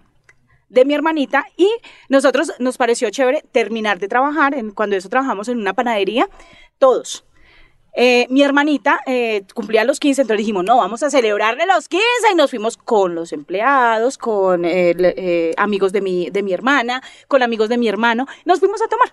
de 0.69 0.85
mi 0.85 0.93
hermanita, 0.93 1.45
y 1.55 1.69
nosotros 2.09 2.53
nos 2.59 2.77
pareció 2.77 3.09
chévere 3.09 3.43
terminar 3.51 3.99
de 3.99 4.07
trabajar, 4.07 4.53
en, 4.53 4.71
cuando 4.71 4.95
eso 4.95 5.09
trabajamos 5.09 5.47
en 5.47 5.59
una 5.59 5.73
panadería, 5.73 6.29
todos. 6.77 7.25
Eh, 7.99 8.27
mi 8.29 8.43
hermanita 8.43 8.99
eh, 9.07 9.43
cumplía 9.55 9.83
los 9.83 9.99
15, 9.99 10.21
entonces 10.21 10.37
dijimos, 10.37 10.63
no, 10.63 10.77
vamos 10.77 11.01
a 11.01 11.09
celebrarle 11.09 11.65
los 11.65 11.89
15 11.89 12.05
y 12.31 12.35
nos 12.35 12.51
fuimos 12.51 12.77
con 12.77 13.15
los 13.15 13.33
empleados, 13.33 14.19
con 14.19 14.65
eh, 14.65 15.53
amigos 15.57 15.93
de 15.93 16.01
mi, 16.01 16.29
de 16.29 16.43
mi 16.43 16.53
hermana, 16.53 17.01
con 17.27 17.41
amigos 17.41 17.69
de 17.69 17.79
mi 17.79 17.87
hermano, 17.87 18.27
nos 18.45 18.59
fuimos 18.59 18.83
a 18.83 18.87
tomar. 18.87 19.11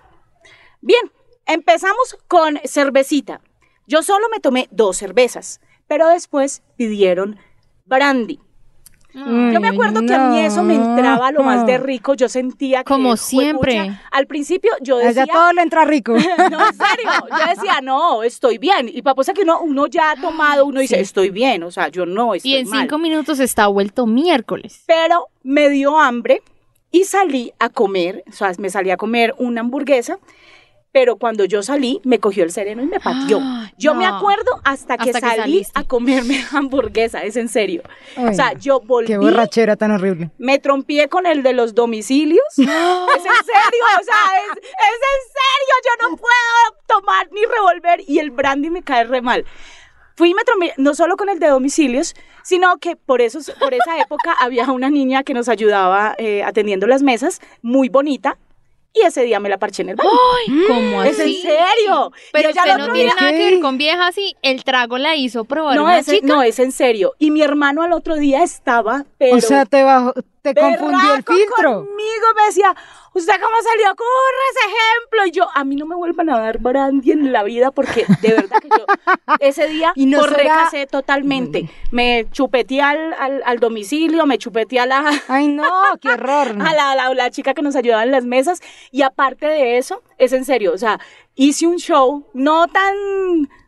Bien, 0.83 1.11
empezamos 1.47 2.19
con 2.29 2.59
cervecita. 2.67 3.41
Yo 3.87 4.03
solo 4.03 4.29
me 4.29 4.41
tomé 4.41 4.69
dos 4.71 4.99
cervezas, 4.99 5.63
pero 5.87 6.09
después 6.09 6.63
pidieron 6.77 7.39
brandy. 7.87 8.44
Yo 9.15 9.61
me 9.61 9.69
acuerdo 9.69 10.01
que 10.03 10.13
a 10.13 10.29
mí 10.29 10.41
eso 10.41 10.63
me 10.63 10.75
entraba 10.75 11.31
lo 11.31 11.43
más 11.45 11.65
de 11.67 11.79
rico, 11.79 12.15
yo 12.15 12.29
sentía 12.29 12.79
que... 12.79 12.85
Como 12.85 13.17
siempre. 13.17 13.97
Al 14.11 14.27
principio 14.27 14.73
yo 14.81 14.99
decía... 14.99 15.27
todo 15.27 15.53
le 15.53 15.63
entra 15.63 15.85
rico. 15.85 16.15
No, 16.51 16.67
en 16.67 16.75
serio. 16.75 17.11
Yo 17.31 17.47
decía, 17.55 17.81
no, 17.83 18.23
estoy 18.23 18.59
bien. 18.59 18.91
Y 18.93 19.03
paposa 19.03 19.33
que 19.33 19.43
uno, 19.43 19.61
uno 19.61 19.87
ya 19.87 20.11
ha 20.13 20.17
tomado, 20.17 20.67
uno 20.67 20.81
dice, 20.81 21.01
estoy 21.01 21.31
bien. 21.31 21.63
O 21.63 21.71
sea, 21.71 21.89
yo 21.89 22.07
no 22.07 22.35
estoy 22.35 22.53
Y 22.53 22.57
en 22.57 22.69
mal. 22.69 22.83
cinco 22.83 22.99
minutos 22.99 23.39
está 23.41 23.67
vuelto 23.69 24.07
miércoles. 24.07 24.83
Pero 24.87 25.29
me 25.43 25.71
dio 25.71 25.99
hambre 25.99 26.43
y 26.91 27.05
salí 27.05 27.53
a 27.59 27.69
comer, 27.71 28.25
o 28.29 28.33
sea, 28.33 28.53
me 28.59 28.71
salí 28.71 28.91
a 28.91 28.97
comer 28.97 29.35
una 29.39 29.61
hamburguesa. 29.63 30.19
Pero 30.95 31.17
cuando 31.17 31.45
yo 31.45 31.61
salí, 31.65 32.01
me 32.05 32.21
cogió 32.21 32.45
el 32.45 32.53
sereno 32.53 32.81
y 32.81 32.87
me 32.87 33.01
pateó. 33.01 33.41
Ah, 33.43 33.69
Yo 33.77 33.97
me 33.97 34.07
no. 34.07 34.17
acuerdo 34.17 34.61
hasta 34.63 34.97
que 34.97 35.11
Hasta 35.11 35.35
salí 35.35 35.67
a 35.75 35.83
comerme 35.83 36.41
hamburguesa, 36.53 37.25
es 37.25 37.35
en 37.35 37.49
serio. 37.49 37.83
o 38.17 38.33
sea, 38.33 38.53
yo 38.53 38.79
volví, 38.79 39.09
Qué 39.09 39.19
borrachera 39.19 39.75
tan 39.75 39.91
horrible. 39.91 40.31
me 40.39 40.61
trompié 40.61 41.09
con 41.09 41.27
el 41.27 41.43
de 41.43 41.53
los 41.53 41.75
domicilios. 41.75 42.45
es 42.57 42.59
en 42.59 42.67
serio, 42.69 43.85
o 44.01 44.05
sea, 44.05 44.39
es, 44.39 44.57
es 44.57 45.01
en 45.11 45.21
serio, 45.35 45.75
yo 45.85 46.09
no 46.09 46.17
puedo 46.17 46.81
tomar 46.87 47.29
ni 47.33 47.41
revolver 47.45 48.01
y 48.07 48.21
el 48.21 48.31
brandy 48.31 48.71
me 48.71 48.83
cae 48.85 49.03
re 49.03 49.21
mal. 49.21 49.45
Fui 50.17 50.31
y 50.31 50.35
me 50.35 50.45
trompé, 50.45 50.75
no 50.77 50.95
solo 50.95 51.17
con 51.17 51.29
el 51.29 51.41
de 51.41 51.49
domicilios, 51.49 52.15
sino 52.45 52.77
que 52.77 52.95
por, 52.95 53.21
esos, 53.21 53.51
por 53.59 53.75
esa 53.75 53.99
época 54.01 54.33
había 54.39 54.71
una 54.71 54.89
niña 54.91 55.25
que 55.25 55.35
nos 55.35 55.49
ayudaba 55.49 56.15
eh, 56.19 56.45
atendiendo 56.45 56.87
las 56.87 57.03
mesas, 57.03 57.41
muy 57.63 57.89
bonita, 57.89 58.39
y 58.95 59.01
ese 59.05 59.23
día 59.25 59.41
me 59.41 59.49
la 59.49 59.59
parché 59.59 59.83
en 59.83 59.89
el 59.91 59.97
baño. 59.97 60.09
¿Cómo 60.69 61.03
¿Es 61.03 61.19
en 61.19 61.23
así? 61.25 61.43
serio? 61.43 62.13
Pero 62.33 62.49
Y 62.49 62.53
ella 62.53 62.61
usted 62.63 62.73
al 62.75 62.79
no 62.79 62.85
tiene 62.93 63.11
día- 63.11 63.15
nada 63.21 63.33
que 63.33 63.51
ver 63.51 63.61
con 63.61 63.77
viejas 63.77 64.17
y 64.19 64.37
el 64.43 64.63
trago 64.65 64.99
la 64.99 65.17
hizo 65.17 65.45
probar 65.45 65.77
no, 65.77 65.83
una 65.85 65.99
es, 65.99 66.07
chica. 66.07 66.27
no, 66.27 66.43
es 66.43 66.59
en 66.61 66.71
serio. 66.73 67.15
Y 67.19 67.31
mi 67.31 67.43
hermano 67.43 67.83
al 67.83 67.93
otro 67.93 68.15
día 68.17 68.43
estaba, 68.45 69.05
pero... 69.19 69.37
o 69.37 69.41
sea, 69.41 69.65
te 69.67 69.83
bajó, 69.83 70.15
te 70.53 70.61
confundió 70.61 71.15
el 71.15 71.23
filtro. 71.25 71.87
Conmigo 71.87 72.27
me 72.37 72.45
decía, 72.47 72.75
¿usted 73.15 73.35
cómo 73.41 73.57
salió? 73.63 73.87
Corre 73.97 74.45
ese 74.51 74.61
ejemplo. 74.69 75.27
Y 75.27 75.31
yo, 75.31 75.49
a 75.55 75.65
mí 75.65 75.75
no 75.77 75.87
me 75.87 75.95
vuelvan 75.97 76.29
a 76.31 76.39
dar 76.39 76.59
brandy 76.59 77.13
en 77.13 77.33
la 77.33 77.43
vida 77.43 77.71
porque 77.71 78.05
de 78.21 78.29
verdad 78.35 78.59
que 78.61 78.69
yo 78.69 78.85
ese 79.41 79.67
día 79.69 79.93
Y 79.95 80.07
no 80.07 80.21
será- 80.23 80.33
correcasé 80.33 80.87
totalmente. 80.87 81.69
Me 81.91 82.27
chupeteé 82.31 82.83
al, 82.83 83.15
al, 83.15 83.43
al 83.47 83.59
domicilio, 83.59 84.27
me 84.27 84.39
chupeteé 84.39 84.81
a 84.81 84.87
la, 84.87 85.23
Ay, 85.29 85.49
no, 85.49 85.71
qué 86.01 86.11
horror. 86.11 86.49
a 86.61 86.75
la, 86.75 86.95
la- 86.95 87.15
la 87.15 87.31
chica 87.31 87.55
que 87.55 87.63
nos 87.63 87.75
ayudaba 87.77 88.03
en 88.03 88.11
las 88.11 88.25
mesas. 88.25 88.61
Y 88.91 89.03
aparte 89.03 89.47
de 89.47 89.79
eso, 89.79 90.03
es 90.19 90.33
en 90.33 90.45
serio, 90.45 90.73
o 90.75 90.79
sea, 90.79 91.01
hice 91.35 91.67
un 91.67 91.77
show 91.79 92.27
no 92.35 92.69
tan... 92.69 92.95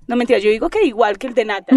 No 0.08 0.14
mentira, 0.14 0.38
yo 0.38 0.50
digo 0.50 0.68
que 0.68 0.84
igual 0.84 1.18
que 1.18 1.26
el 1.26 1.34
de 1.34 1.44
Nata. 1.46 1.74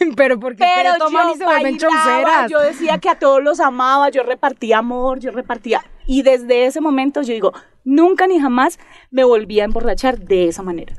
Pero 0.16 0.38
porque 0.40 0.64
Pero 0.74 0.92
te 0.94 0.98
toman 0.98 1.28
yo 1.28 1.34
y 1.34 1.38
se 1.38 1.44
vuelven 1.44 1.76
bailaba, 1.78 2.02
chauceras. 2.04 2.50
yo 2.50 2.60
decía 2.60 2.98
que 2.98 3.08
a 3.08 3.18
todos 3.18 3.42
los 3.42 3.60
amaba, 3.60 4.08
yo 4.10 4.22
repartía 4.22 4.78
amor, 4.78 5.20
yo 5.20 5.30
repartía. 5.30 5.84
Y 6.06 6.22
desde 6.22 6.66
ese 6.66 6.80
momento 6.80 7.22
yo 7.22 7.32
digo, 7.34 7.52
nunca 7.84 8.26
ni 8.26 8.40
jamás 8.40 8.78
me 9.10 9.24
volví 9.24 9.60
a 9.60 9.64
emborrachar 9.64 10.18
de 10.18 10.48
esa 10.48 10.62
manera. 10.62 10.94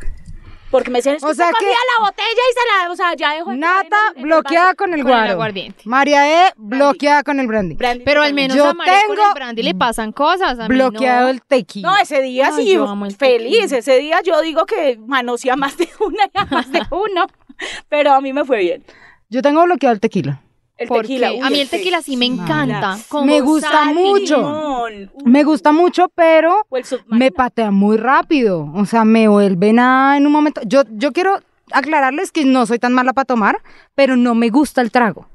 Porque 0.69 0.89
me 0.89 0.99
decían, 0.99 1.17
es 1.17 1.21
que 1.21 1.29
O 1.29 1.33
sea 1.33 1.49
que- 1.59 1.65
la 1.65 2.05
botella 2.05 2.29
y 2.29 2.53
se 2.53 2.85
la, 2.85 2.91
o 2.93 2.95
sea, 2.95 3.13
ya 3.13 3.33
dejó 3.33 3.51
Nata 3.51 3.97
en 4.15 4.19
en 4.19 4.23
bloqueada 4.23 4.73
con 4.73 4.93
el 4.93 5.01
Con 5.01 5.11
el 5.11 5.17
guaro. 5.17 5.31
aguardiente. 5.33 5.81
María 5.83 6.47
E 6.47 6.53
bloqueada 6.55 7.23
con 7.23 7.41
el 7.41 7.47
brandy. 7.47 7.75
Brandy 7.75 8.05
Pero 8.05 8.21
al 8.23 8.33
menos 8.33 8.55
Yo 8.55 8.67
a 8.67 8.73
María 8.73 8.93
con 9.05 9.15
tengo 9.17 9.27
el 9.27 9.33
brandy 9.33 9.63
le 9.63 9.75
pasan 9.75 10.13
cosas. 10.13 10.57
A 10.59 10.69
mí 10.69 10.73
Bloqueado 10.75 11.23
no. 11.23 11.29
el 11.31 11.41
tequila. 11.41 11.89
No, 11.91 11.97
ese 11.97 12.21
día 12.21 12.51
Ay, 12.55 12.65
sí, 12.65 12.77
feliz. 13.17 13.59
tequila. 13.59 13.77
Ese 13.79 13.97
día 13.97 14.21
yo 14.21 14.39
digo 14.41 14.65
que 14.65 14.97
manoseé 15.05 15.51
a 15.51 15.57
más 15.57 15.75
de 15.77 15.89
una 15.99 16.23
y 16.27 16.31
a 16.37 16.45
más 16.45 16.71
de 16.71 16.81
uno. 16.89 17.27
Pero 17.89 18.13
a 18.13 18.21
mí 18.21 18.33
me 18.33 18.45
fue 18.45 18.59
bien. 18.59 18.83
Yo 19.29 19.41
tengo 19.41 19.63
bloqueado 19.63 19.93
el 19.93 19.99
tequila. 19.99 20.41
El 20.77 20.89
tequila. 20.89 21.31
uy, 21.31 21.39
a 21.41 21.49
mí 21.49 21.59
el 21.59 21.69
tequila 21.69 22.01
sí 22.01 22.17
me 22.17 22.25
encanta. 22.25 22.97
con 23.07 23.27
Me 23.27 23.39
gusta 23.41 23.85
mucho. 23.85 24.87
Me 25.25 25.43
gusta 25.43 25.71
mucho, 25.71 26.09
pero 26.15 26.65
me 27.07 27.31
patea 27.31 27.69
muy 27.69 27.97
rápido. 27.97 28.71
O 28.73 28.85
sea, 28.85 29.05
me 29.05 29.27
vuelven 29.27 29.79
a 29.79 30.17
en 30.17 30.25
un 30.25 30.31
momento. 30.33 30.61
Yo, 30.65 30.81
yo 30.89 31.11
quiero 31.11 31.39
aclararles 31.71 32.31
que 32.31 32.45
no 32.45 32.65
soy 32.65 32.79
tan 32.79 32.93
mala 32.93 33.13
para 33.13 33.25
tomar, 33.25 33.57
pero 33.95 34.15
no 34.15 34.33
me 34.33 34.49
gusta 34.49 34.81
el 34.81 34.91
trago. 34.91 35.27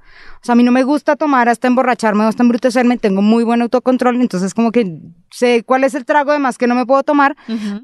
Sea, 0.47 0.53
a 0.53 0.57
mí 0.57 0.62
no 0.62 0.73
me 0.73 0.85
gusta 0.85 1.17
tomar 1.17 1.49
hasta 1.49 1.67
emborracharme 1.67 2.25
o 2.25 2.29
hasta 2.29 2.43
embrutecerme. 2.43 2.97
Tengo 2.99 3.21
muy 3.23 3.45
buen 3.45 3.62
autocontrol, 3.62 4.21
entonces 4.21 4.55
como 4.55 4.71
que 4.73 5.00
sé 5.31 5.65
cuál 5.65 5.85
es 5.85 5.95
el 5.95 6.05
trago 6.05 6.33
de 6.33 6.38
más 6.38 6.57
que 6.57 6.67
no 6.67 6.75
me 6.75 6.87
puedo 6.87 7.03
tomar, 7.03 7.37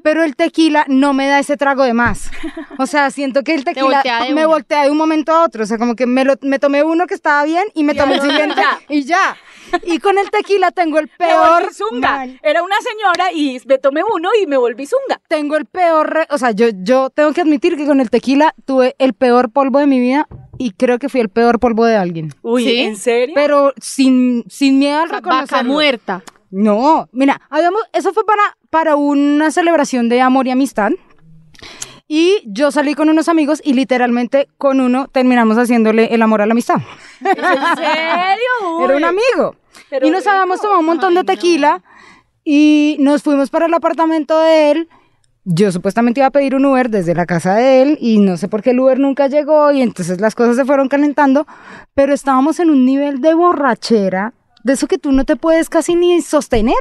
pero 0.03 0.23
el 0.23 0.35
tequila 0.35 0.85
no 0.87 1.13
me 1.13 1.27
da 1.27 1.39
ese 1.39 1.57
trago 1.57 1.83
de 1.83 1.93
más. 1.93 2.31
O 2.79 2.87
sea, 2.87 3.11
siento 3.11 3.43
que 3.43 3.53
el 3.53 3.63
tequila 3.63 3.85
voltea 3.85 4.23
de 4.23 4.29
me 4.33 4.45
una. 4.45 4.47
voltea 4.47 4.83
de 4.85 4.89
un 4.89 4.97
momento 4.97 5.31
a 5.31 5.43
otro. 5.43 5.63
O 5.63 5.67
sea, 5.67 5.77
como 5.77 5.95
que 5.95 6.07
me, 6.07 6.25
lo, 6.25 6.33
me 6.41 6.57
tomé 6.57 6.83
uno 6.83 7.05
que 7.05 7.13
estaba 7.13 7.43
bien 7.43 7.63
y 7.75 7.83
me 7.83 7.93
tomé 7.93 8.15
el 8.15 8.21
siguiente 8.21 8.55
ya. 8.55 8.79
y 8.89 9.03
ya. 9.03 9.37
Y 9.83 9.99
con 9.99 10.17
el 10.17 10.31
tequila 10.31 10.71
tengo 10.71 10.97
el 10.97 11.05
Me 11.19 11.25
peor... 11.27 11.61
volví 11.63 11.73
zunga. 11.75 12.09
mal- 12.17 12.39
Era 12.41 12.63
una 12.63 12.75
señora 12.81 13.31
y 13.31 13.61
me 13.67 13.77
tomé 13.77 14.01
uno 14.03 14.29
y 14.41 14.47
me 14.47 14.57
volví 14.57 14.87
zunga. 14.87 15.21
tengo 15.27 15.55
el 15.55 15.65
peor, 15.65 16.25
o 16.31 16.37
sea, 16.39 16.49
yo, 16.51 16.67
yo 16.81 17.09
tengo 17.11 17.31
que 17.33 17.41
admitir 17.41 17.75
que 17.77 17.85
con 17.85 17.99
el 18.01 18.09
tequila 18.09 18.55
tuve 18.65 18.95
el 18.97 19.13
peor 19.13 19.51
polvo 19.51 19.77
de 19.79 19.85
mi 19.87 19.99
vida 19.99 20.27
y 20.63 20.71
creo 20.71 20.97
que 20.97 21.09
fui 21.09 21.19
el 21.19 21.27
peor 21.27 21.59
polvo 21.59 21.83
de 21.85 21.97
alguien. 21.97 22.33
Uy, 22.41 22.63
¿Sí? 22.63 22.79
¿en 22.79 22.95
serio? 22.95 23.35
Pero 23.35 23.73
sin, 23.81 24.45
sin 24.47 24.79
miedo 24.79 24.97
al 24.99 25.07
O 25.07 25.09
sea, 25.09 25.19
Vaca 25.19 25.31
reconocerlo. 25.31 25.73
muerta. 25.73 26.23
No, 26.51 27.09
mira, 27.11 27.41
habíamos, 27.49 27.81
eso 27.91 28.13
fue 28.13 28.23
para, 28.25 28.41
para 28.69 28.95
una 28.95 29.51
celebración 29.51 30.07
de 30.07 30.21
amor 30.21 30.47
y 30.47 30.51
amistad. 30.51 30.91
Y 32.07 32.43
yo 32.45 32.71
salí 32.71 32.93
con 32.93 33.09
unos 33.09 33.27
amigos 33.27 33.61
y 33.65 33.73
literalmente 33.73 34.47
con 34.57 34.79
uno 34.79 35.07
terminamos 35.09 35.57
haciéndole 35.57 36.13
el 36.13 36.21
amor 36.21 36.41
a 36.41 36.45
la 36.45 36.53
amistad. 36.53 36.77
¿En 37.19 37.35
serio? 37.35 38.77
Uy. 38.77 38.83
Era 38.85 38.97
un 38.97 39.03
amigo. 39.03 39.55
Pero 39.89 40.07
y 40.07 40.11
nos 40.11 40.25
habíamos 40.27 40.61
tomado 40.61 40.79
un 40.79 40.85
montón 40.85 41.11
Ay, 41.11 41.17
de 41.17 41.23
tequila 41.25 41.81
y 42.45 42.95
nos 42.99 43.21
fuimos 43.21 43.49
para 43.49 43.65
el 43.65 43.73
apartamento 43.73 44.39
de 44.39 44.71
él. 44.71 44.89
Yo 45.45 45.71
supuestamente 45.73 46.21
iba 46.21 46.27
a 46.27 46.31
pedir 46.31 46.55
un 46.55 46.65
Uber 46.65 46.89
desde 46.89 47.13
la 47.15 47.25
casa 47.25 47.55
de 47.55 47.81
él 47.81 47.97
y 47.99 48.19
no 48.19 48.37
sé 48.37 48.47
por 48.47 48.61
qué 48.61 48.69
el 48.71 48.79
Uber 48.79 48.97
nunca 48.99 49.27
llegó 49.27 49.71
y 49.73 49.81
entonces 49.81 50.21
las 50.21 50.35
cosas 50.35 50.55
se 50.55 50.63
fueron 50.63 50.87
calentando, 50.87 51.45
pero 51.93 52.13
estábamos 52.13 52.59
en 52.61 52.69
un 52.69 52.85
nivel 52.85 53.19
de 53.19 53.33
borrachera, 53.33 54.33
de 54.63 54.73
eso 54.73 54.87
que 54.87 54.97
tú 54.97 55.11
no 55.11 55.25
te 55.25 55.35
puedes 55.35 55.69
casi 55.69 55.95
ni 55.95 56.21
sostener. 56.21 56.75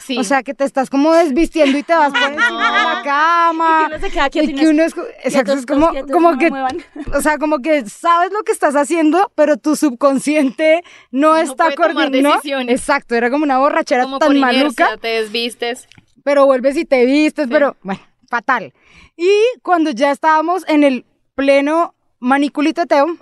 Sí. 0.00 0.16
O 0.18 0.24
sea, 0.24 0.42
que 0.42 0.54
te 0.54 0.64
estás 0.64 0.88
como 0.90 1.12
desvistiendo 1.12 1.76
y 1.76 1.82
te 1.82 1.92
vas 1.94 2.10
por 2.10 2.22
encima 2.32 2.72
de 2.78 2.82
la 2.94 3.02
cama. 3.04 3.82
Y 3.84 3.88
que 3.90 3.94
uno 3.96 4.06
se 4.06 4.10
queda 4.12 4.30
quieto 4.30 4.50
y 4.50 4.54
que 4.54 4.72
no 4.72 4.82
es- 4.82 4.94
uno 4.94 5.02
es, 5.18 5.26
exacto, 5.26 5.52
es 5.52 5.66
como, 5.66 5.90
quietos, 5.90 6.10
como 6.10 6.32
no 6.32 6.38
que, 6.38 6.50
o 7.14 7.20
sea, 7.20 7.36
como 7.38 7.58
que 7.58 7.84
sabes 7.88 8.32
lo 8.32 8.42
que 8.42 8.50
estás 8.52 8.74
haciendo, 8.74 9.30
pero 9.34 9.58
tu 9.58 9.76
subconsciente 9.76 10.82
no, 11.10 11.36
está 11.36 11.64
puede 11.64 11.76
tomar 11.76 11.92
coordinado. 11.94 12.40
Exacto, 12.68 13.14
era 13.14 13.30
como 13.30 13.44
una 13.44 13.58
borrachera 13.58 14.04
Como 14.04 14.18
tan 14.18 14.28
por 14.28 14.36
maluca, 14.38 14.96
te 15.00 15.08
desvistes. 15.08 15.86
pero 16.24 16.46
vuelves 16.46 16.76
y 16.78 16.84
te 16.86 17.04
vistes, 17.04 17.46
pero 17.50 17.76
bueno, 17.82 18.00
fatal. 18.28 18.72
Y 19.16 19.30
cuando 19.62 19.90
ya 19.90 20.10
estábamos 20.10 20.64
en 20.68 20.84
el 20.84 21.04
pleno 21.34 21.94
maniculiteteo, 22.20 23.16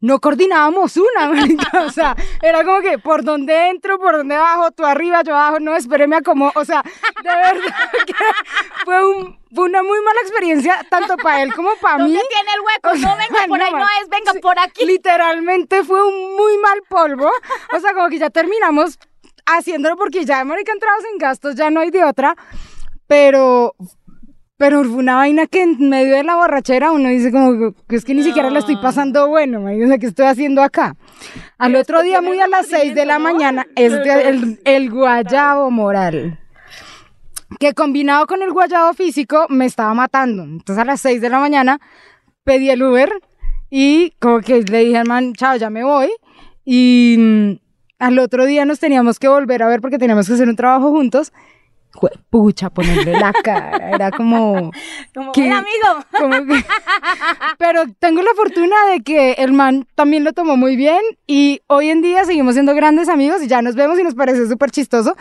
no 0.00 0.20
coordinábamos 0.20 0.96
una. 0.96 1.30
O 1.86 1.90
sea, 1.90 2.16
era 2.42 2.64
como 2.64 2.80
que 2.80 2.98
por 2.98 3.22
dónde 3.22 3.68
entro, 3.68 3.98
por 3.98 4.16
dónde 4.16 4.36
bajo, 4.36 4.70
tú 4.72 4.84
arriba, 4.84 5.22
yo 5.22 5.34
abajo, 5.34 5.60
no, 5.60 5.76
espéreme 5.76 6.22
como, 6.22 6.52
o 6.54 6.64
sea, 6.64 6.82
de 7.22 7.28
verdad 7.28 7.76
que 8.06 8.14
fue, 8.84 9.06
un, 9.06 9.38
fue 9.54 9.64
una 9.64 9.82
muy 9.82 9.98
mala 10.00 10.20
experiencia, 10.22 10.86
tanto 10.90 11.16
para 11.16 11.42
él 11.42 11.52
como 11.54 11.76
para 11.76 11.98
mí. 11.98 12.12
¿Dónde 12.12 12.22
tiene 12.28 12.50
el 12.54 12.60
hueco? 12.60 12.90
O 12.90 12.96
sea, 12.96 13.10
no, 13.10 13.16
venga, 13.16 13.46
por 13.46 13.62
ahí 13.62 13.72
no, 13.72 13.78
no 13.78 13.86
es, 14.02 14.08
venga, 14.08 14.32
sí, 14.32 14.38
por 14.40 14.58
aquí. 14.58 14.84
Literalmente 14.84 15.84
fue 15.84 16.04
un 16.06 16.36
muy 16.36 16.58
mal 16.58 16.82
polvo. 16.88 17.30
O 17.74 17.80
sea, 17.80 17.92
como 17.94 18.08
que 18.08 18.18
ya 18.18 18.30
terminamos 18.30 18.98
haciéndolo 19.44 19.96
porque 19.96 20.24
ya, 20.24 20.44
marica, 20.44 20.72
entrados 20.72 21.04
en 21.12 21.18
gastos, 21.18 21.54
ya 21.54 21.70
no 21.70 21.80
hay 21.80 21.90
de 21.90 22.04
otra. 22.04 22.36
Pero, 23.06 23.74
pero 24.56 24.82
fue 24.84 24.94
una 24.94 25.16
vaina 25.16 25.46
que 25.46 25.62
en 25.62 25.88
medio 25.88 26.16
de 26.16 26.24
la 26.24 26.36
borrachera 26.36 26.92
uno 26.92 27.08
dice 27.08 27.30
como 27.30 27.74
que 27.88 27.96
es 27.96 28.04
que 28.04 28.14
ni 28.14 28.22
siquiera 28.22 28.50
la 28.50 28.60
estoy 28.60 28.76
pasando 28.76 29.28
bueno, 29.28 29.64
o 29.64 29.86
sea, 29.86 29.98
¿qué 29.98 30.06
estoy 30.06 30.26
haciendo 30.26 30.62
acá? 30.62 30.96
Al 31.58 31.72
Pero 31.72 31.82
otro 31.82 32.02
día, 32.02 32.20
muy 32.22 32.40
a 32.40 32.48
las 32.48 32.66
seis 32.66 32.94
de 32.94 33.04
la 33.04 33.18
mañana, 33.18 33.66
este, 33.76 34.28
el, 34.28 34.60
el 34.64 34.90
guayabo 34.90 35.70
moral 35.70 36.38
que 37.58 37.74
combinado 37.74 38.26
con 38.26 38.42
el 38.42 38.52
guayabo 38.52 38.92
físico 38.94 39.46
me 39.48 39.66
estaba 39.66 39.94
matando. 39.94 40.42
Entonces 40.42 40.78
a 40.82 40.84
las 40.84 41.00
6 41.00 41.20
de 41.20 41.30
la 41.30 41.38
mañana 41.38 41.80
pedí 42.44 42.70
el 42.70 42.82
Uber 42.82 43.10
y 43.70 44.12
como 44.20 44.40
que 44.40 44.62
le 44.62 44.84
dije 44.84 44.98
al 44.98 45.08
man, 45.08 45.32
chao, 45.34 45.56
ya 45.56 45.70
me 45.70 45.84
voy. 45.84 46.10
Y 46.64 47.16
mm, 47.18 47.52
al 47.98 48.18
otro 48.18 48.46
día 48.46 48.64
nos 48.64 48.78
teníamos 48.80 49.18
que 49.18 49.28
volver 49.28 49.62
a 49.62 49.68
ver 49.68 49.80
porque 49.80 49.98
teníamos 49.98 50.26
que 50.26 50.34
hacer 50.34 50.48
un 50.48 50.56
trabajo 50.56 50.90
juntos. 50.90 51.32
Pucha, 52.30 52.70
ponerle 52.70 53.12
la 53.18 53.32
cara. 53.32 53.90
Era 53.90 54.10
como... 54.10 54.70
Como, 55.14 55.32
¿Qué? 55.32 55.42
"Ven, 55.42 55.52
amigo. 55.52 56.04
como 56.18 56.46
que- 56.54 56.64
Pero 57.58 57.84
tengo 57.98 58.22
la 58.22 58.34
fortuna 58.34 58.76
de 58.90 59.00
que 59.02 59.32
el 59.32 59.52
man 59.52 59.86
también 59.94 60.24
lo 60.24 60.32
tomó 60.32 60.56
muy 60.56 60.76
bien 60.76 61.00
y 61.26 61.60
hoy 61.68 61.90
en 61.90 62.02
día 62.02 62.24
seguimos 62.24 62.54
siendo 62.54 62.74
grandes 62.74 63.08
amigos 63.08 63.42
y 63.42 63.48
ya 63.48 63.62
nos 63.62 63.74
vemos 63.74 63.98
y 63.98 64.02
nos 64.02 64.14
parece 64.14 64.46
súper 64.48 64.70
chistoso. 64.70 65.16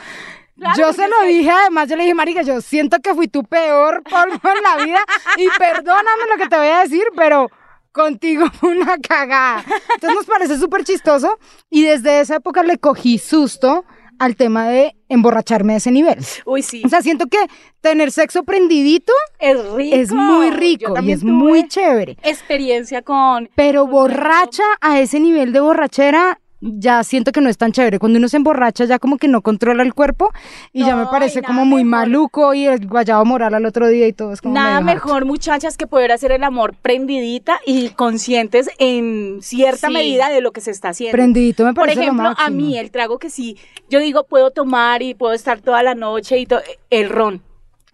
Claro, 0.58 0.76
yo 0.78 0.94
se 0.94 1.08
lo 1.08 1.22
dije, 1.28 1.50
además 1.52 1.90
yo 1.90 1.96
le 1.98 2.04
dije, 2.04 2.14
marica, 2.16 2.42
yo 2.42 2.62
siento 2.62 3.00
que 3.02 3.14
fui 3.14 3.28
tu 3.28 3.44
peor 3.44 4.02
polvo 4.04 4.40
en 4.56 4.64
la 4.64 4.84
vida 4.86 5.00
y 5.38 5.48
perdóname 5.58 6.24
lo 6.32 6.38
que 6.42 6.48
te 6.50 6.58
voy 6.58 6.68
a 6.68 6.80
decir, 6.80 7.04
pero 7.16 7.50
contigo 7.92 8.48
fue 8.60 8.72
una 8.78 8.98
cagada. 8.98 9.64
Entonces 9.96 10.16
nos 10.16 10.26
parece 10.26 10.58
súper 10.58 10.84
chistoso 10.86 11.38
y 11.70 11.84
desde 11.84 12.22
esa 12.22 12.36
época 12.38 12.64
le 12.64 12.78
cogí 12.78 13.18
susto 13.18 13.84
al 14.20 14.36
tema 14.36 14.68
de 14.68 14.96
emborracharme 15.10 15.74
a 15.74 15.78
ese 15.78 15.92
nivel. 15.92 16.18
Uy, 16.46 16.62
sí. 16.62 16.82
O 16.86 16.90
sea, 16.90 17.02
siento 17.02 17.28
que 17.28 17.38
tener 17.82 18.12
sexo 18.12 18.44
prendidito 18.44 19.14
es 19.40 19.58
rico. 19.72 19.96
es 19.96 20.12
muy 20.12 20.50
rico 20.52 20.94
y 21.02 21.12
es 21.12 21.24
muy 21.24 21.68
chévere. 21.68 22.18
Experiencia 22.24 23.02
con. 23.02 23.50
Pero 23.56 23.88
borracha 23.88 24.64
a 24.82 25.00
ese 25.00 25.20
nivel 25.20 25.54
de 25.54 25.60
borrachera, 25.60 26.40
ya 26.62 27.04
siento 27.04 27.32
que 27.32 27.42
no 27.42 27.50
es 27.50 27.58
tan 27.58 27.72
chévere. 27.72 28.00
Cuando 28.00 28.18
uno 28.18 28.28
se 28.30 28.38
emborracha, 28.38 28.86
ya 28.86 28.98
como 29.00 29.18
que 29.18 29.28
no 29.28 29.42
controla 29.42 29.84
el 29.84 29.94
cuerpo 29.94 30.32
y 30.74 30.86
ya 30.86 30.96
me 30.96 31.06
parece 31.06 31.42
como 31.44 31.66
muy 31.66 31.84
mejor. 31.84 32.08
maluco 32.08 32.54
y 32.54 32.66
el 32.66 32.88
guayabo 32.88 33.26
moral 33.26 33.54
al 33.54 33.66
otro 33.66 33.88
día 33.88 34.08
y 34.08 34.14
todo 34.14 34.32
es 34.34 34.42
como 34.42 34.56
Nada 34.56 34.78
harto. 34.78 34.86
mejor, 34.86 35.26
muchachas, 35.26 35.78
que 35.78 35.86
poder 35.88 36.12
hacer 36.12 36.32
el 36.32 36.44
amor 36.44 36.74
prendidita 36.82 37.60
y 37.66 37.90
conscientes 37.90 38.70
en 38.80 39.40
cierta 39.42 39.88
Sí. 39.88 39.94
medida 39.94 40.30
de 40.30 40.42
lo 40.42 40.52
que 40.52 40.62
se 40.62 40.72
está 40.72 40.90
haciendo. 40.90 41.12
Prendidito 41.16 41.64
me 41.66 41.74
Por 41.74 41.84
parece 41.84 41.98
lo 41.98 42.04
ejemplo, 42.04 42.34
a 42.38 42.50
mí 42.50 42.78
el 42.78 42.90
trago 42.92 43.20
que 43.20 43.30
sí, 43.30 43.58
yo 43.90 44.00
digo, 44.00 44.24
puedo 44.26 44.52
tomar 44.52 45.02
y 45.02 45.14
puedo 45.14 45.34
estar 45.34 45.60
toda 45.62 45.84
la 45.84 45.94
noche 45.96 46.38
y 46.40 46.46
todo, 46.46 46.62
el 46.90 47.10
ron. 47.10 47.42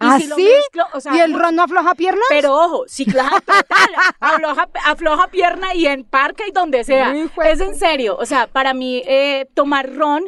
Y 0.02 0.06
¿Ah, 0.08 0.18
si 0.18 0.26
lo 0.26 0.36
sí? 0.36 0.44
mezclo, 0.44 0.84
o 0.92 1.00
sea, 1.00 1.14
¿Y 1.16 1.20
el 1.20 1.32
ron 1.38 1.54
no 1.56 1.62
afloja 1.62 1.94
piernas? 1.94 2.24
Pero 2.28 2.54
ojo, 2.54 2.84
sí, 2.88 3.04
claro, 3.06 3.36
total, 3.40 3.88
afloja, 4.20 4.68
afloja 4.84 5.28
pierna 5.28 5.74
y 5.74 5.86
en 5.86 6.04
parque 6.04 6.44
y 6.48 6.52
donde 6.52 6.84
sea. 6.84 7.14
Es 7.44 7.60
en 7.60 7.74
serio, 7.76 8.16
o 8.18 8.26
sea, 8.26 8.46
para 8.46 8.74
mí 8.74 9.02
eh, 9.06 9.46
tomar 9.54 9.94
ron, 9.94 10.24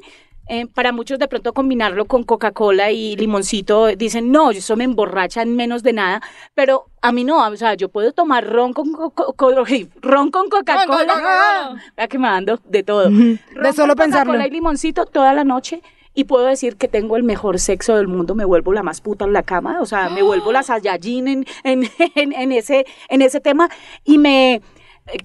eh, 0.46 0.66
para 0.66 0.92
muchos 0.92 1.18
de 1.18 1.26
pronto 1.26 1.54
combinarlo 1.54 2.04
con 2.04 2.22
Coca-Cola 2.22 2.90
y 2.90 3.16
limoncito, 3.16 3.86
dicen, 3.96 4.30
no, 4.30 4.50
eso 4.50 4.76
me 4.76 4.84
emborracha 4.84 5.40
en 5.40 5.56
menos 5.56 5.82
de 5.82 5.94
nada, 5.94 6.20
pero 6.54 6.84
a 7.00 7.12
mí 7.12 7.24
no, 7.24 7.46
o 7.48 7.56
sea, 7.56 7.72
yo 7.74 7.88
puedo 7.88 8.12
tomar 8.12 8.46
ron 8.46 8.74
con, 8.74 8.92
co- 8.92 9.10
co- 9.10 9.32
co- 9.32 9.64
ron 10.02 10.30
con 10.30 10.48
Coca-Cola, 10.50 11.80
vea 11.96 12.08
que 12.08 12.18
me 12.18 12.28
ando 12.28 12.60
de 12.64 12.82
todo. 12.82 13.08
De 13.08 13.38
Ron 13.54 13.72
solo 13.72 13.94
con 13.96 14.04
pensarlo. 14.04 14.32
Coca-Cola 14.34 14.46
y 14.46 14.50
limoncito 14.50 15.06
toda 15.06 15.32
la 15.32 15.44
noche. 15.44 15.82
Y 16.14 16.24
puedo 16.24 16.46
decir 16.46 16.76
que 16.76 16.86
tengo 16.88 17.16
el 17.16 17.24
mejor 17.24 17.58
sexo 17.58 17.96
del 17.96 18.06
mundo, 18.08 18.34
me 18.34 18.44
vuelvo 18.44 18.72
la 18.72 18.82
más 18.82 19.00
puta 19.00 19.24
en 19.24 19.32
la 19.32 19.42
cama, 19.42 19.80
o 19.80 19.86
sea, 19.86 20.08
me 20.10 20.22
vuelvo 20.22 20.52
la 20.52 20.62
Saiyajin 20.62 21.26
en, 21.28 21.46
en, 21.64 21.90
en, 22.14 22.32
en 22.32 22.52
ese, 22.52 22.86
en 23.08 23.20
ese 23.20 23.40
tema 23.40 23.68
y 24.04 24.18
me, 24.18 24.54
eh, 24.54 24.60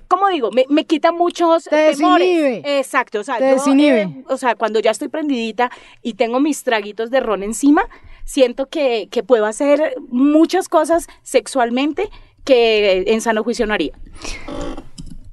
¿cómo 0.08 0.28
digo? 0.30 0.52
Me, 0.52 0.66
me 0.68 0.86
quita 0.86 1.12
muchos 1.12 1.66
Te 1.66 1.94
temores. 1.94 2.28
desinhibe. 2.28 2.80
Exacto, 2.80 3.20
o 3.20 3.24
sea, 3.24 3.38
Te 3.38 3.56
yo, 3.56 3.74
eh, 3.74 4.24
o 4.28 4.38
sea, 4.38 4.56
cuando 4.56 4.80
ya 4.80 4.92
estoy 4.92 5.08
prendidita 5.10 5.70
y 6.02 6.16
tengo 6.16 6.40
mis 6.40 6.64
traguitos 6.64 7.12
de 7.12 7.20
ron 7.20 7.44
encima, 7.44 7.88
siento 8.26 8.68
que, 8.68 9.08
que 9.12 9.24
puedo 9.24 9.46
hacer 9.46 9.96
muchas 10.10 10.70
cosas 10.70 11.08
sexualmente 11.24 12.10
que 12.44 13.04
en 13.08 13.22
sano 13.22 13.44
juicio 13.44 13.68
no 13.68 13.74
haría. 13.74 13.94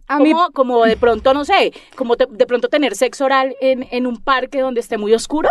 A 0.08 0.18
mí, 0.20 0.32
Como, 0.32 0.50
como 0.52 0.84
de 0.84 0.96
pronto, 0.96 1.34
no 1.34 1.44
sé, 1.44 1.72
como 1.96 2.16
te- 2.16 2.26
de 2.30 2.46
pronto 2.46 2.68
tener 2.68 2.94
sexo 2.94 3.24
oral 3.24 3.56
en, 3.60 3.86
en 3.90 4.06
un 4.06 4.16
parque 4.22 4.60
donde 4.60 4.80
esté 4.80 4.98
muy 4.98 5.12
oscuro. 5.14 5.48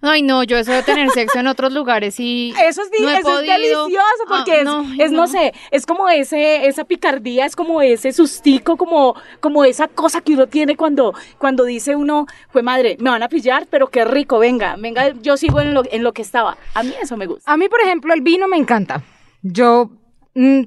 Ay, 0.00 0.22
no, 0.22 0.44
yo 0.44 0.56
eso 0.58 0.70
de 0.72 0.82
tener 0.84 1.10
sexo 1.10 1.40
en 1.40 1.48
otros 1.48 1.72
lugares 1.72 2.18
y 2.20 2.54
Eso 2.66 2.82
es, 2.82 2.90
di- 2.92 3.02
no 3.02 3.10
he 3.10 3.18
eso 3.18 3.40
es 3.40 3.46
delicioso 3.48 4.24
porque 4.28 4.52
Ah, 4.52 4.56
es, 4.58 4.64
no, 4.64 4.86
es, 4.98 5.10
no. 5.12 5.22
no. 5.22 5.26
sé, 5.26 5.52
es 5.72 5.84
como 5.86 6.08
ese, 6.08 6.66
esa 6.68 6.84
picardía, 6.84 7.44
es 7.46 7.56
como 7.56 7.82
ese 7.82 8.12
sustico, 8.12 8.76
como, 8.76 9.14
como 9.40 9.64
esa 9.64 9.88
cosa 9.88 10.20
que 10.20 10.34
uno 10.34 10.46
tiene 10.46 10.76
cuando, 10.76 11.12
cuando 11.38 11.64
dice 11.64 11.96
uno, 11.96 12.26
fue 12.50 12.62
madre, 12.62 12.96
me 13.00 13.10
van 13.10 13.22
a 13.24 13.28
pillar, 13.28 13.66
pero 13.68 13.88
qué 13.88 14.04
rico, 14.04 14.38
venga, 14.38 14.76
venga, 14.78 15.10
yo 15.20 15.36
sigo 15.36 15.60
en 15.60 15.74
lo, 15.74 15.82
en 15.90 16.02
lo 16.04 16.12
que 16.12 16.22
estaba. 16.22 16.56
A 16.74 16.82
mí 16.84 16.94
eso 17.02 17.16
me 17.16 17.26
gusta. 17.26 17.50
A 17.52 17.56
mí, 17.56 17.68
por 17.68 17.80
ejemplo, 17.80 18.14
el 18.14 18.20
vino 18.20 18.46
me 18.48 18.56
encanta. 18.56 19.02
Yo 19.42 19.86
mm, 19.86 19.90
¿Compartes 19.90 20.01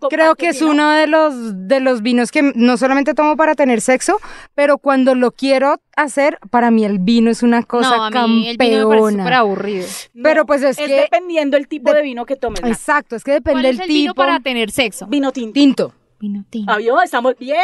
creo 0.09 0.35
que 0.35 0.49
es 0.49 0.59
vino? 0.59 0.71
uno 0.71 0.91
de 0.91 1.07
los, 1.07 1.67
de 1.67 1.79
los 1.79 2.01
vinos 2.01 2.31
que 2.31 2.41
no 2.55 2.77
solamente 2.77 3.13
tomo 3.13 3.35
para 3.35 3.55
tener 3.55 3.81
sexo, 3.81 4.19
pero 4.53 4.77
cuando 4.77 5.15
lo 5.15 5.31
quiero 5.31 5.79
hacer, 5.95 6.37
para 6.49 6.71
mí 6.71 6.85
el 6.85 6.99
vino 6.99 7.31
es 7.31 7.41
una 7.43 7.63
cosa 7.63 8.09
no, 8.09 8.19
a 8.19 8.27
mí 8.27 8.47
el 8.47 8.57
vino 8.57 8.89
me 8.89 8.95
parece 8.95 8.99
súper 8.99 9.15
campeona. 9.15 9.37
aburrido. 9.39 9.85
Pero 10.23 10.45
pues 10.45 10.61
es 10.63 10.77
es 10.77 10.87
que- 10.87 10.93
dependiendo 11.01 11.57
el 11.57 11.67
tipo 11.67 11.91
de- 11.91 11.97
de 11.97 12.03
vino 12.03 12.25
que 12.25 12.35
tomes. 12.35 12.61
Exacto, 12.63 13.15
es 13.15 13.23
que 13.23 13.31
depende 13.31 13.61
¿Cuál 13.61 13.65
es 13.73 13.79
el 13.79 13.87
vino 13.87 14.11
tipo. 14.13 14.15
para 14.21 14.39
tener 14.39 14.71
sexo? 14.71 15.07
Vino 15.07 15.31
tinto. 15.31 15.53
Tinto. 15.53 15.93
Vino 16.19 16.45
tinto. 16.49 16.71
Ah, 16.71 16.77
¿vio? 16.77 17.01
Estamos 17.01 17.35
bien. 17.37 17.59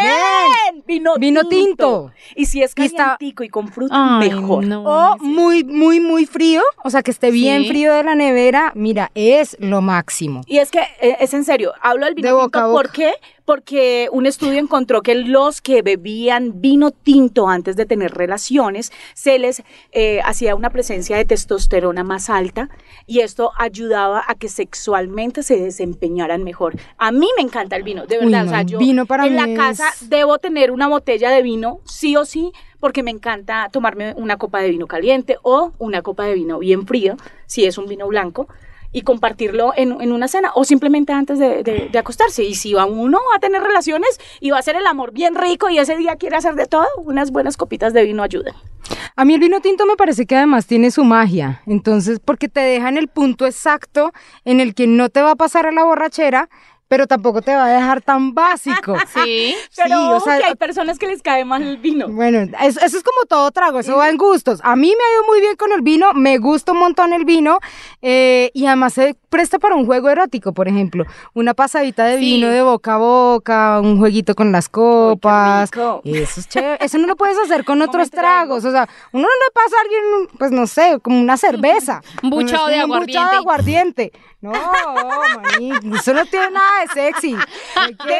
Vino, 0.85 1.13
Vino 1.17 1.43
tinto. 1.47 2.11
Y 2.35 2.45
si 2.45 2.61
es 2.61 2.73
Y 2.75 2.83
está- 2.83 3.15
calientico 3.17 3.43
y 3.43 3.49
con 3.49 3.69
fruta, 3.69 4.19
Ay, 4.19 4.29
mejor. 4.29 4.65
no, 4.65 4.83
O 4.83 5.17
muy, 5.19 5.63
muy, 5.63 5.99
muy 6.01 6.25
frío, 6.25 6.61
o 6.83 6.89
sea, 6.89 7.01
que 7.01 7.11
esté 7.11 7.31
bien 7.31 7.63
Sí. 7.63 7.69
frío 7.69 7.93
de 7.93 8.03
la 8.03 8.13
nevera, 8.15 8.71
mira, 8.75 9.09
es 9.15 9.55
lo 9.59 9.81
máximo. 9.81 10.41
Y 10.47 10.57
es 10.57 10.69
que, 10.69 10.79
eh, 11.01 11.17
es 11.21 11.33
en 11.33 11.45
serio, 11.45 11.73
hablo 11.81 12.05
del 12.05 12.15
vino 12.15 12.27
De 12.27 12.33
boca 12.33 12.43
tinto, 12.45 12.59
a 12.59 12.67
boca. 12.67 12.81
¿por 12.83 12.91
qué? 12.91 13.13
Porque 13.51 14.07
un 14.13 14.27
estudio 14.27 14.59
encontró 14.59 15.01
que 15.01 15.13
los 15.13 15.59
que 15.59 15.81
bebían 15.81 16.61
vino 16.61 16.91
tinto 16.91 17.49
antes 17.49 17.75
de 17.75 17.85
tener 17.85 18.13
relaciones, 18.13 18.93
se 19.13 19.39
les 19.39 19.61
eh, 19.91 20.21
hacía 20.23 20.55
una 20.55 20.69
presencia 20.69 21.17
de 21.17 21.25
testosterona 21.25 22.05
más 22.05 22.29
alta 22.29 22.69
y 23.07 23.19
esto 23.19 23.51
ayudaba 23.57 24.23
a 24.25 24.35
que 24.35 24.47
sexualmente 24.47 25.43
se 25.43 25.57
desempeñaran 25.57 26.45
mejor. 26.45 26.77
A 26.97 27.11
mí 27.11 27.27
me 27.35 27.43
encanta 27.43 27.75
el 27.75 27.83
vino, 27.83 28.05
de 28.05 28.19
Uy, 28.19 28.27
verdad. 28.27 28.45
no, 28.45 28.51
o 28.51 28.53
sea, 28.53 28.61
yo 28.61 28.79
vino 28.79 29.05
para 29.05 29.27
en 29.27 29.33
mí 29.33 29.53
la 29.53 29.53
casa 29.53 29.91
debo 29.99 30.37
tener 30.37 30.71
una 30.71 30.87
botella 30.87 31.29
de 31.29 31.41
vino, 31.41 31.81
sí 31.83 32.15
o 32.15 32.23
sí, 32.23 32.53
porque 32.79 33.03
me 33.03 33.11
encanta 33.11 33.67
tomarme 33.69 34.13
una 34.15 34.37
copa 34.37 34.61
de 34.61 34.69
vino 34.69 34.87
caliente 34.87 35.35
o 35.41 35.73
una 35.77 36.01
copa 36.01 36.23
de 36.23 36.35
vino 36.35 36.57
bien 36.59 36.87
frío, 36.87 37.17
si 37.47 37.65
es 37.65 37.77
un 37.77 37.87
vino 37.87 38.07
blanco, 38.07 38.47
y 38.91 39.01
compartirlo 39.03 39.73
en, 39.75 39.99
en 40.01 40.11
una 40.11 40.27
cena 40.27 40.51
o 40.55 40.63
simplemente 40.63 41.13
antes 41.13 41.39
de, 41.39 41.63
de- 41.63 41.97
acostarse. 41.99 42.43
Y 42.43 42.55
si 42.55 42.73
va 42.73 42.85
uno 42.85 43.19
a 43.35 43.39
tener 43.39 43.61
relaciones 43.61 44.19
y 44.39 44.49
va 44.51 44.57
a 44.57 44.59
hacer 44.59 44.75
el 44.75 44.87
amor 44.87 45.11
bien 45.11 45.35
rico 45.35 45.69
y 45.69 45.77
ese 45.77 45.95
día 45.97 46.15
quiere 46.15 46.35
hacer 46.35 46.55
de 46.55 46.65
todo, 46.65 46.87
unas 46.97 47.31
buenas 47.31 47.57
copitas 47.57 47.93
de 47.93 48.03
vino 48.03 48.23
ayudan. 48.23 48.55
A 49.15 49.23
mí 49.25 49.33
el 49.35 49.39
vino 49.39 49.61
tinto 49.61 49.85
me 49.85 49.95
parece 49.95 50.25
que 50.25 50.35
además 50.35 50.65
tiene 50.65 50.91
su 50.91 51.03
magia, 51.03 51.61
entonces, 51.65 52.19
porque 52.19 52.49
te 52.49 52.59
deja 52.59 52.89
en 52.89 52.97
el 52.97 53.07
punto 53.07 53.45
exacto 53.45 54.11
en 54.43 54.59
el 54.59 54.73
que 54.73 54.87
no 54.87 55.09
te 55.09 55.21
va 55.21 55.31
a 55.31 55.35
pasar 55.35 55.65
a 55.67 55.71
la 55.71 55.83
borrachera, 55.83 56.49
pero 56.91 57.07
tampoco 57.07 57.41
te 57.41 57.55
va 57.55 57.67
a 57.67 57.69
dejar 57.69 58.01
tan 58.01 58.33
básico. 58.33 58.97
Sí. 59.23 59.55
Pero 59.77 59.87
Sí, 59.87 59.93
o 60.13 60.19
sea, 60.19 60.37
que 60.39 60.43
hay 60.45 60.55
personas 60.55 60.99
que 60.99 61.07
les 61.07 61.21
cae 61.21 61.45
mal 61.45 61.61
el 61.63 61.77
vino. 61.77 62.09
Bueno, 62.09 62.39
es- 62.61 62.75
eso 62.77 62.97
es 62.97 63.03
como 63.03 63.23
todo 63.29 63.49
trago, 63.51 63.79
eso 63.79 63.95
va 63.95 64.09
en 64.09 64.17
gustos. 64.17 64.59
A 64.63 64.75
mí 64.75 64.87
me 64.89 64.93
ha 65.03 65.13
ido 65.13 65.23
muy 65.29 65.39
bien 65.39 65.55
con 65.55 65.71
el 65.71 65.81
vino, 65.81 66.13
me 66.13 66.37
gusta 66.37 66.73
un 66.73 66.79
montón 66.79 67.13
el 67.13 67.23
vino 67.23 67.59
eh, 68.01 68.51
y 68.53 68.65
además 68.65 68.93
se 68.93 69.15
presta 69.29 69.57
para 69.59 69.75
un 69.75 69.85
juego 69.85 70.09
erótico, 70.09 70.51
por 70.53 70.67
ejemplo, 70.67 71.05
una 71.33 71.53
pasadita 71.53 72.03
de 72.05 72.15
Sí. 72.17 72.19
vino 72.35 72.49
de 72.49 72.61
boca 72.61 72.95
a 72.95 72.97
boca, 72.97 73.79
un 73.81 73.97
jueguito 73.97 74.35
con 74.35 74.51
las 74.51 74.67
copas. 74.67 75.71
rico. 75.71 76.01
Eso 76.03 76.41
es 76.41 76.49
chévere. 76.49 76.77
Eso 76.83 76.97
no 76.97 77.07
lo 77.07 77.15
puedes 77.15 77.37
hacer 77.39 77.63
con 77.63 77.81
otros 78.05 78.09
tragos, 78.11 78.65
o 78.65 78.71
sea, 78.71 78.87
uno 79.13 79.23
no 79.23 79.27
le 79.29 79.51
pasa 79.53 79.75
a 79.77 79.81
alguien, 79.81 80.37
pues 80.37 80.51
no 80.51 80.67
sé, 80.67 80.99
como 81.01 81.19
una 81.21 81.37
cerveza. 81.37 82.01
Un 82.21 82.29
buchado 82.31 82.67
de 82.67 82.83
Un 82.83 82.89
buchado 82.99 83.29
de 83.31 83.37
aguardiente. 83.37 84.11
No, 84.41 84.51
maní, 84.51 85.71
eso 85.95 86.13
no 86.13 86.25
tiene 86.25 86.51
nada 86.51 86.81
de 86.81 86.87
sexy. 86.93 87.35
Hay 87.75 87.95
que, 87.95 88.17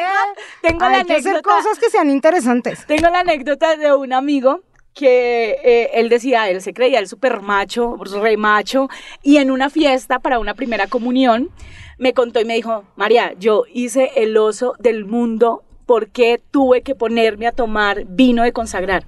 tengo 0.62 0.80
la 0.80 0.98
hay 0.98 1.04
que 1.04 1.14
hacer 1.14 1.32
anécdota. 1.36 1.56
cosas 1.56 1.78
que 1.78 1.90
sean 1.90 2.10
interesantes. 2.10 2.86
Tengo 2.86 3.10
la 3.10 3.20
anécdota 3.20 3.76
de 3.76 3.92
un 3.92 4.12
amigo 4.12 4.60
que 4.94 5.58
eh, 5.64 5.90
él 5.94 6.08
decía, 6.08 6.48
él 6.48 6.60
se 6.60 6.72
creía 6.72 6.98
el 6.98 7.08
super 7.08 7.40
macho, 7.40 7.96
re 7.96 8.36
macho, 8.36 8.88
y 9.22 9.38
en 9.38 9.50
una 9.50 9.70
fiesta 9.70 10.18
para 10.20 10.38
una 10.38 10.54
primera 10.54 10.86
comunión 10.86 11.50
me 11.98 12.12
contó 12.14 12.40
y 12.40 12.44
me 12.44 12.54
dijo, 12.54 12.84
María, 12.96 13.34
yo 13.38 13.64
hice 13.72 14.12
el 14.16 14.36
oso 14.36 14.74
del 14.78 15.04
mundo 15.04 15.62
porque 15.86 16.40
tuve 16.50 16.82
que 16.82 16.94
ponerme 16.94 17.46
a 17.46 17.52
tomar 17.52 18.04
vino 18.06 18.42
de 18.42 18.52
consagrar. 18.52 19.04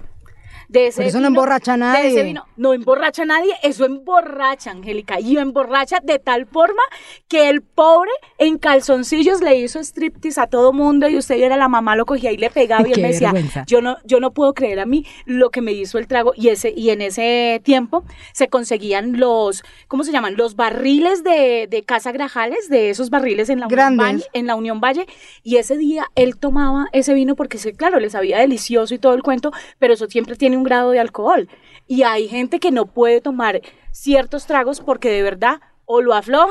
De 0.69 0.87
ese 0.89 0.99
Pero 0.99 1.09
eso 1.11 1.21
no 1.21 1.29
emborracha 1.29 1.75
a 1.75 1.77
de 1.77 1.83
ese 2.09 2.09
nadie. 2.11 2.23
vino- 2.25 2.47
no 2.57 2.73
emborracha 2.73 3.23
a 3.23 3.27
nadie, 3.27 3.55
eso 3.63 3.85
emborracha, 3.85 4.71
Angélica, 4.71 5.21
y 5.21 5.37
emborracha 5.37 5.99
de 6.03 6.19
tal 6.19 6.47
forma 6.47 6.83
que 7.29 7.49
el 7.49 7.63
pobre 7.63 8.11
en 8.39 8.59
calzoncillos 8.59 9.41
le 9.41 9.57
hizo 9.57 9.79
striptease 9.81 10.41
a 10.41 10.47
todo 10.47 10.73
mundo 10.73 11.09
y 11.09 11.17
usted 11.19 11.37
era 11.37 11.57
la 11.57 11.69
mamá, 11.69 11.97
lo 11.97 12.07
cogía 12.07 12.33
y 12.33 12.37
le 12.37 12.51
pegaba 12.51 12.83
y 12.87 12.93
él 12.93 12.95
Qué 12.97 13.03
me 13.03 13.09
decía, 13.09 13.33
vergüenza. 13.33 13.65
yo 13.67 13.81
no, 13.83 13.97
yo 14.05 14.21
no 14.21 14.33
puedo 14.33 14.55
creer 14.55 14.81
a 14.81 14.87
mí 14.87 15.05
lo 15.27 15.51
que 15.51 15.61
me 15.61 15.73
hizo 15.73 15.99
el 15.99 16.07
trago 16.07 16.33
y 16.37 16.49
ese, 16.49 16.73
y 16.77 16.91
en 16.91 17.01
ese 17.03 17.61
tiempo 17.65 18.05
se 18.33 18.49
conseguían 18.49 19.19
los, 19.19 19.63
¿cómo 19.89 20.05
se 20.05 20.13
llaman? 20.13 20.37
Los 20.37 20.57
barriles 20.57 21.23
de, 21.25 21.67
de 21.71 21.83
Casa 21.83 22.13
Grajales, 22.13 22.69
de 22.69 22.91
esos 22.91 23.11
barriles 23.11 23.49
en 23.51 23.61
la, 23.61 23.67
Unión. 23.67 23.97
Valle, 23.97 24.25
en 24.33 24.47
la 24.47 24.55
Unión 24.57 24.81
Valle, 24.81 25.07
y 25.43 25.57
ese 25.57 25.77
día 25.77 26.07
él 26.15 26.37
tomaba 26.37 26.87
ese 26.93 27.15
vino 27.15 27.35
porque, 27.37 27.59
claro, 27.75 28.01
le 28.01 28.11
sabía 28.11 28.39
delicioso 28.39 28.95
y 28.95 28.99
todo 28.99 29.15
el 29.15 29.23
cuento, 29.23 29.53
pero 29.79 29.95
eso 29.95 30.07
siempre 30.09 30.37
tiene 30.37 30.57
un 30.57 30.64
grado 30.65 30.91
de 30.91 31.01
alcohol. 31.01 31.49
Y 31.87 32.03
hay 32.03 32.29
gente 32.29 32.59
que 32.61 32.71
no 32.71 32.87
puede 32.87 33.21
tomar 33.21 33.61
ciertos 33.93 34.47
tragos 34.47 34.81
porque 34.81 35.11
de 35.11 35.23
verdad 35.23 35.61
o 35.85 36.01
lo 36.01 36.15
aflojan, 36.15 36.51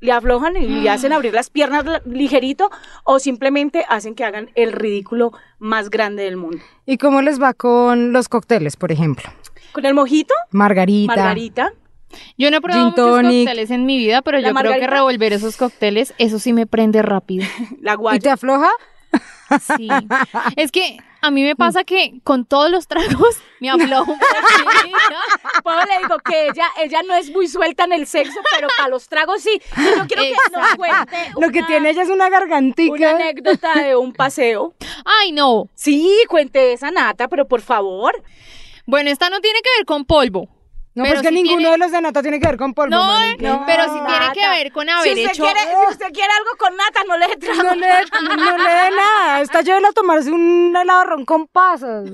le 0.00 0.12
aflojan 0.12 0.56
y 0.56 0.66
le 0.66 0.90
hacen 0.90 1.12
abrir 1.12 1.32
las 1.32 1.48
piernas 1.50 1.84
ligerito 2.04 2.70
o 3.04 3.18
simplemente 3.18 3.84
hacen 3.88 4.14
que 4.14 4.24
hagan 4.24 4.50
el 4.54 4.72
ridículo 4.72 5.32
más 5.58 5.88
grande 5.88 6.24
del 6.24 6.36
mundo. 6.36 6.58
¿Y 6.84 6.98
cómo 6.98 7.22
les 7.22 7.40
va 7.40 7.54
con 7.54 8.12
los 8.12 8.28
cócteles, 8.28 8.76
por 8.76 8.92
ejemplo? 8.92 9.30
Con 9.72 9.86
el 9.86 9.94
mojito, 9.94 10.34
Margarita. 10.50 11.16
margarita, 11.16 11.72
Yo 12.36 12.50
no 12.50 12.58
he 12.58 12.60
probado 12.60 12.90
muchos 12.90 13.22
cócteles 13.22 13.70
en 13.70 13.86
mi 13.86 13.96
vida, 13.96 14.20
pero 14.22 14.38
yo 14.38 14.52
creo 14.54 14.74
que 14.78 14.86
revolver 14.86 15.32
esos 15.32 15.56
cócteles, 15.56 16.14
eso 16.18 16.38
sí 16.38 16.52
me 16.52 16.66
prende 16.66 17.00
rápido. 17.02 17.46
la 17.80 17.94
¿Y 17.94 17.96
guaya. 17.96 18.20
te 18.20 18.30
afloja? 18.30 18.70
Sí. 19.60 19.88
es 20.56 20.70
que 20.70 20.98
a 21.26 21.30
mí 21.30 21.42
me 21.42 21.56
pasa 21.56 21.84
que 21.84 22.20
con 22.24 22.44
todos 22.44 22.70
los 22.70 22.86
tragos 22.86 23.36
me 23.60 23.70
aflojo 23.70 24.12
un 24.12 24.18
poquito. 24.18 24.98
Pablo 25.62 25.82
le 25.92 25.98
digo 26.02 26.18
que 26.18 26.48
ella, 26.48 26.66
ella 26.82 27.02
no 27.06 27.14
es 27.14 27.30
muy 27.30 27.48
suelta 27.48 27.84
en 27.84 27.92
el 27.92 28.06
sexo, 28.06 28.38
pero 28.54 28.68
para 28.76 28.88
los 28.90 29.08
tragos 29.08 29.40
sí. 29.42 29.60
Y 29.76 29.82
yo 29.98 30.06
quiero 30.06 30.22
que 30.22 30.34
nos 30.52 30.74
cuente 30.76 31.16
Lo 31.40 31.50
que 31.50 31.58
una- 31.58 31.66
tiene 31.66 31.90
ella 31.90 32.02
es 32.02 32.08
una 32.08 32.14
una 32.24 32.30
gargantica. 32.30 33.10
anécdota 33.10 33.74
de 33.74 33.96
un 33.96 34.12
paseo. 34.12 34.74
Ay, 35.04 35.32
no. 35.32 35.68
Sí, 35.74 36.10
cuente 36.28 36.72
esa 36.72 36.90
nata, 36.90 37.28
pero 37.28 37.46
por 37.48 37.60
favor. 37.60 38.22
Bueno, 38.86 39.10
esta 39.10 39.30
no 39.30 39.40
tiene 39.40 39.60
que 39.62 39.70
ver 39.78 39.86
con 39.86 40.04
polvo. 40.04 40.48
No, 40.94 41.02
pero 41.02 41.16
pues 41.16 41.22
que 41.26 41.32
ninguno 41.32 41.56
tiene- 41.58 41.70
de 41.72 41.78
los 41.78 41.90
de 41.90 42.00
nata 42.00 42.22
tiene 42.22 42.38
que 42.38 42.46
ver 42.46 42.56
con 42.56 42.72
polvo. 42.72 42.90
No, 42.94 43.04
marica. 43.04 43.48
no, 43.48 43.64
pero 43.66 43.84
sí 43.84 43.98
tiene 44.06 44.32
que 44.32 44.48
ver 44.48 44.72
con 44.72 44.86
Si 44.86 44.90
haber 44.92 45.08
usted, 45.14 45.30
hecho. 45.30 45.42
quiere, 45.42 45.60
si 45.60 45.92
usted 45.92 46.06
quiere 46.12 46.32
algo 46.38 46.50
con 46.56 46.76
nata, 46.76 47.00
no 47.08 47.16
le 47.18 47.26
dé 47.26 47.36
trago. 47.36 47.62
No 47.64 47.74
le, 47.74 47.88
no 48.36 48.56
le 48.58 48.70
dé 48.70 48.90
nada. 48.90 49.40
Está 49.40 49.62
llévela 49.62 49.88
a 49.88 49.92
tomarse 49.92 50.30
un 50.30 50.74
helado 50.80 51.24
con 51.26 51.46
pasas. 51.48 52.08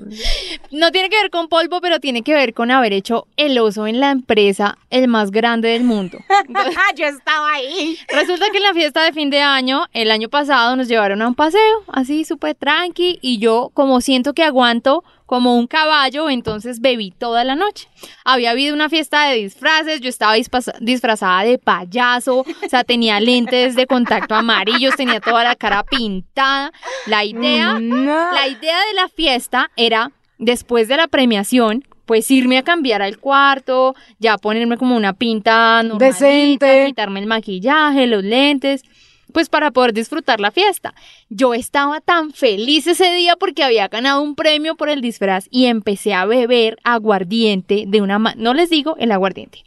No 0.70 0.90
tiene 0.92 1.10
que 1.10 1.16
ver 1.20 1.30
con 1.30 1.48
polvo, 1.48 1.80
pero 1.80 2.00
tiene 2.00 2.22
que 2.22 2.32
ver 2.32 2.54
con 2.54 2.70
haber 2.70 2.92
hecho 2.92 3.26
el 3.36 3.58
oso 3.58 3.86
en 3.86 4.00
la 4.00 4.10
empresa 4.10 4.78
el 4.88 5.08
más 5.08 5.30
grande 5.30 5.68
del 5.68 5.84
mundo. 5.84 6.18
yo 6.96 7.06
estaba 7.06 7.52
ahí. 7.52 7.98
Resulta 8.08 8.46
que 8.50 8.56
en 8.58 8.62
la 8.62 8.72
fiesta 8.74 9.02
de 9.04 9.12
fin 9.12 9.30
de 9.30 9.40
año, 9.42 9.86
el 9.92 10.10
año 10.10 10.28
pasado, 10.28 10.74
nos 10.76 10.88
llevaron 10.88 11.20
a 11.22 11.28
un 11.28 11.34
paseo, 11.34 11.84
así 11.88 12.24
súper 12.24 12.54
tranqui, 12.54 13.18
y 13.20 13.38
yo, 13.38 13.70
como 13.74 14.00
siento 14.00 14.32
que 14.32 14.42
aguanto 14.42 15.04
como 15.30 15.54
un 15.54 15.68
caballo, 15.68 16.28
entonces 16.28 16.80
bebí 16.80 17.12
toda 17.12 17.44
la 17.44 17.54
noche. 17.54 17.86
Había 18.24 18.50
habido 18.50 18.74
una 18.74 18.88
fiesta 18.88 19.28
de 19.28 19.36
disfraces, 19.36 20.00
yo 20.00 20.08
estaba 20.08 20.34
disfraza- 20.34 20.74
disfrazada 20.80 21.44
de 21.44 21.56
payaso, 21.56 22.38
o 22.40 22.68
sea, 22.68 22.82
tenía 22.82 23.20
lentes 23.20 23.76
de 23.76 23.86
contacto 23.86 24.34
amarillos, 24.34 24.96
tenía 24.96 25.20
toda 25.20 25.44
la 25.44 25.54
cara 25.54 25.84
pintada. 25.84 26.72
La 27.06 27.24
idea, 27.24 27.78
No. 27.78 28.32
la 28.32 28.48
idea 28.48 28.76
de 28.88 28.94
la 28.94 29.06
fiesta 29.08 29.70
era, 29.76 30.10
después 30.38 30.88
de 30.88 30.96
la 30.96 31.06
premiación, 31.06 31.84
pues 32.06 32.28
irme 32.32 32.58
a 32.58 32.64
cambiar 32.64 33.00
al 33.00 33.18
cuarto, 33.18 33.94
ya 34.18 34.36
ponerme 34.36 34.76
como 34.78 34.96
una 34.96 35.12
pinta 35.12 35.80
Decente. 35.96 36.86
quitarme 36.86 37.20
el 37.20 37.26
maquillaje, 37.26 38.08
los 38.08 38.24
lentes, 38.24 38.82
pues 39.30 39.48
para 39.48 39.70
poder 39.70 39.92
disfrutar 39.92 40.40
la 40.40 40.50
fiesta. 40.50 40.94
Yo 41.28 41.54
estaba 41.54 42.00
tan 42.00 42.32
feliz 42.32 42.86
ese 42.86 43.12
día 43.12 43.36
porque 43.36 43.64
había 43.64 43.88
ganado 43.88 44.20
un 44.22 44.34
premio 44.34 44.74
por 44.76 44.88
el 44.88 45.00
disfraz 45.00 45.46
y 45.50 45.66
empecé 45.66 46.14
a 46.14 46.24
beber 46.26 46.76
aguardiente 46.84 47.84
de 47.86 48.00
una 48.02 48.18
ma- 48.18 48.34
no 48.36 48.54
les 48.54 48.70
digo 48.70 48.96
el 48.98 49.12
aguardiente. 49.12 49.64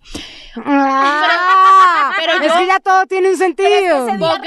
Ah, 0.58 2.12
pero 2.17 2.34
es 2.34 2.47
yo- 2.54 2.60
que 2.60 2.67
ya 2.67 2.80
todo 2.80 3.06
tiene 3.08 3.30
un 3.32 3.38
sentido. 3.38 3.69
ese 3.69 4.17
día 4.17 4.38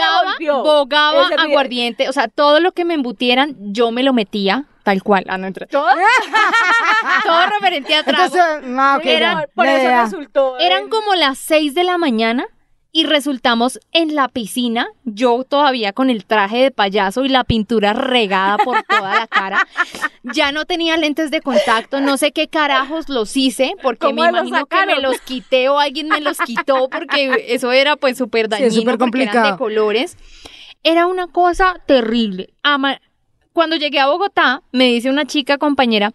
Bogaba, 0.53 1.27
aguardiente, 1.39 2.09
o 2.09 2.13
sea, 2.13 2.29
todo 2.29 2.61
lo 2.61 2.73
que 2.73 2.85
me 2.85 2.95
embutieran, 2.95 3.57
yo 3.59 3.91
me 3.91 4.03
lo 4.03 4.13
metía 4.13 4.65
tal 4.83 5.03
cual. 5.03 5.25
Ah, 5.29 5.37
no, 5.37 5.49
entra- 5.49 5.67
¿Todo? 5.67 5.89
Todo 7.25 7.47
referente 7.59 7.95
a 7.95 8.05
trago. 8.05 8.25
Entonces, 8.25 8.97
ok, 8.99 9.05
Era- 9.07 9.33
ya, 9.41 9.47
Por 9.55 9.67
eso 9.67 9.77
idea. 9.83 10.05
resultó. 10.05 10.59
Eran 10.59 10.85
eh, 10.85 10.89
como 10.89 11.15
las 11.15 11.39
6 11.39 11.75
de 11.75 11.83
la 11.85 11.99
mañana 11.99 12.47
y 12.97 13.05
resultamos 13.05 13.79
en 13.93 14.15
la 14.15 14.29
piscina, 14.29 14.87
yo 15.05 15.45
todavía 15.45 15.93
con 15.93 16.09
el 16.09 16.25
traje 16.25 16.57
de 16.63 16.71
payaso 16.71 17.27
y 17.27 17.29
la 17.29 17.45
pintura 17.45 17.93
regada 17.93 18.57
por 18.57 18.83
toda 18.85 19.15
la 19.21 19.27
cara. 19.27 19.67
Ya 20.23 20.51
no 20.51 20.65
tenía 20.65 20.97
lentes 20.97 21.31
de 21.31 21.43
contacto, 21.43 22.01
no 22.01 22.17
sé 22.17 22.33
qué 22.33 22.49
carajos 22.49 23.11
los 23.11 23.37
hice, 23.37 23.75
porque 23.83 24.07
¿Cómo 24.07 24.23
me 24.23 24.29
imagino 24.31 24.65
que 24.65 24.87
me 24.87 25.01
los 25.03 25.21
quité 25.21 25.69
o 25.69 25.79
alguien 25.79 26.09
me 26.09 26.23
los 26.23 26.39
quitó, 26.39 26.89
porque 26.89 27.45
eso 27.49 27.71
era 27.71 27.97
pues 27.97 28.17
súper 28.17 28.47
Sí, 28.47 28.63
dañino, 28.63 28.83
eran 28.93 28.97
complicado. 28.99 29.53
de 29.53 29.59
colores. 29.59 30.17
Era 30.83 31.07
una 31.07 31.27
cosa 31.27 31.77
terrible. 31.87 32.55
Ama- 32.63 32.99
Cuando 33.57 33.77
llegué 33.77 33.99
a 33.99 34.09
Bogotá, 34.09 34.63
me 34.71 34.85
dice 34.85 35.09
una 35.09 35.25
chica 35.25 35.57
compañera, 35.57 36.13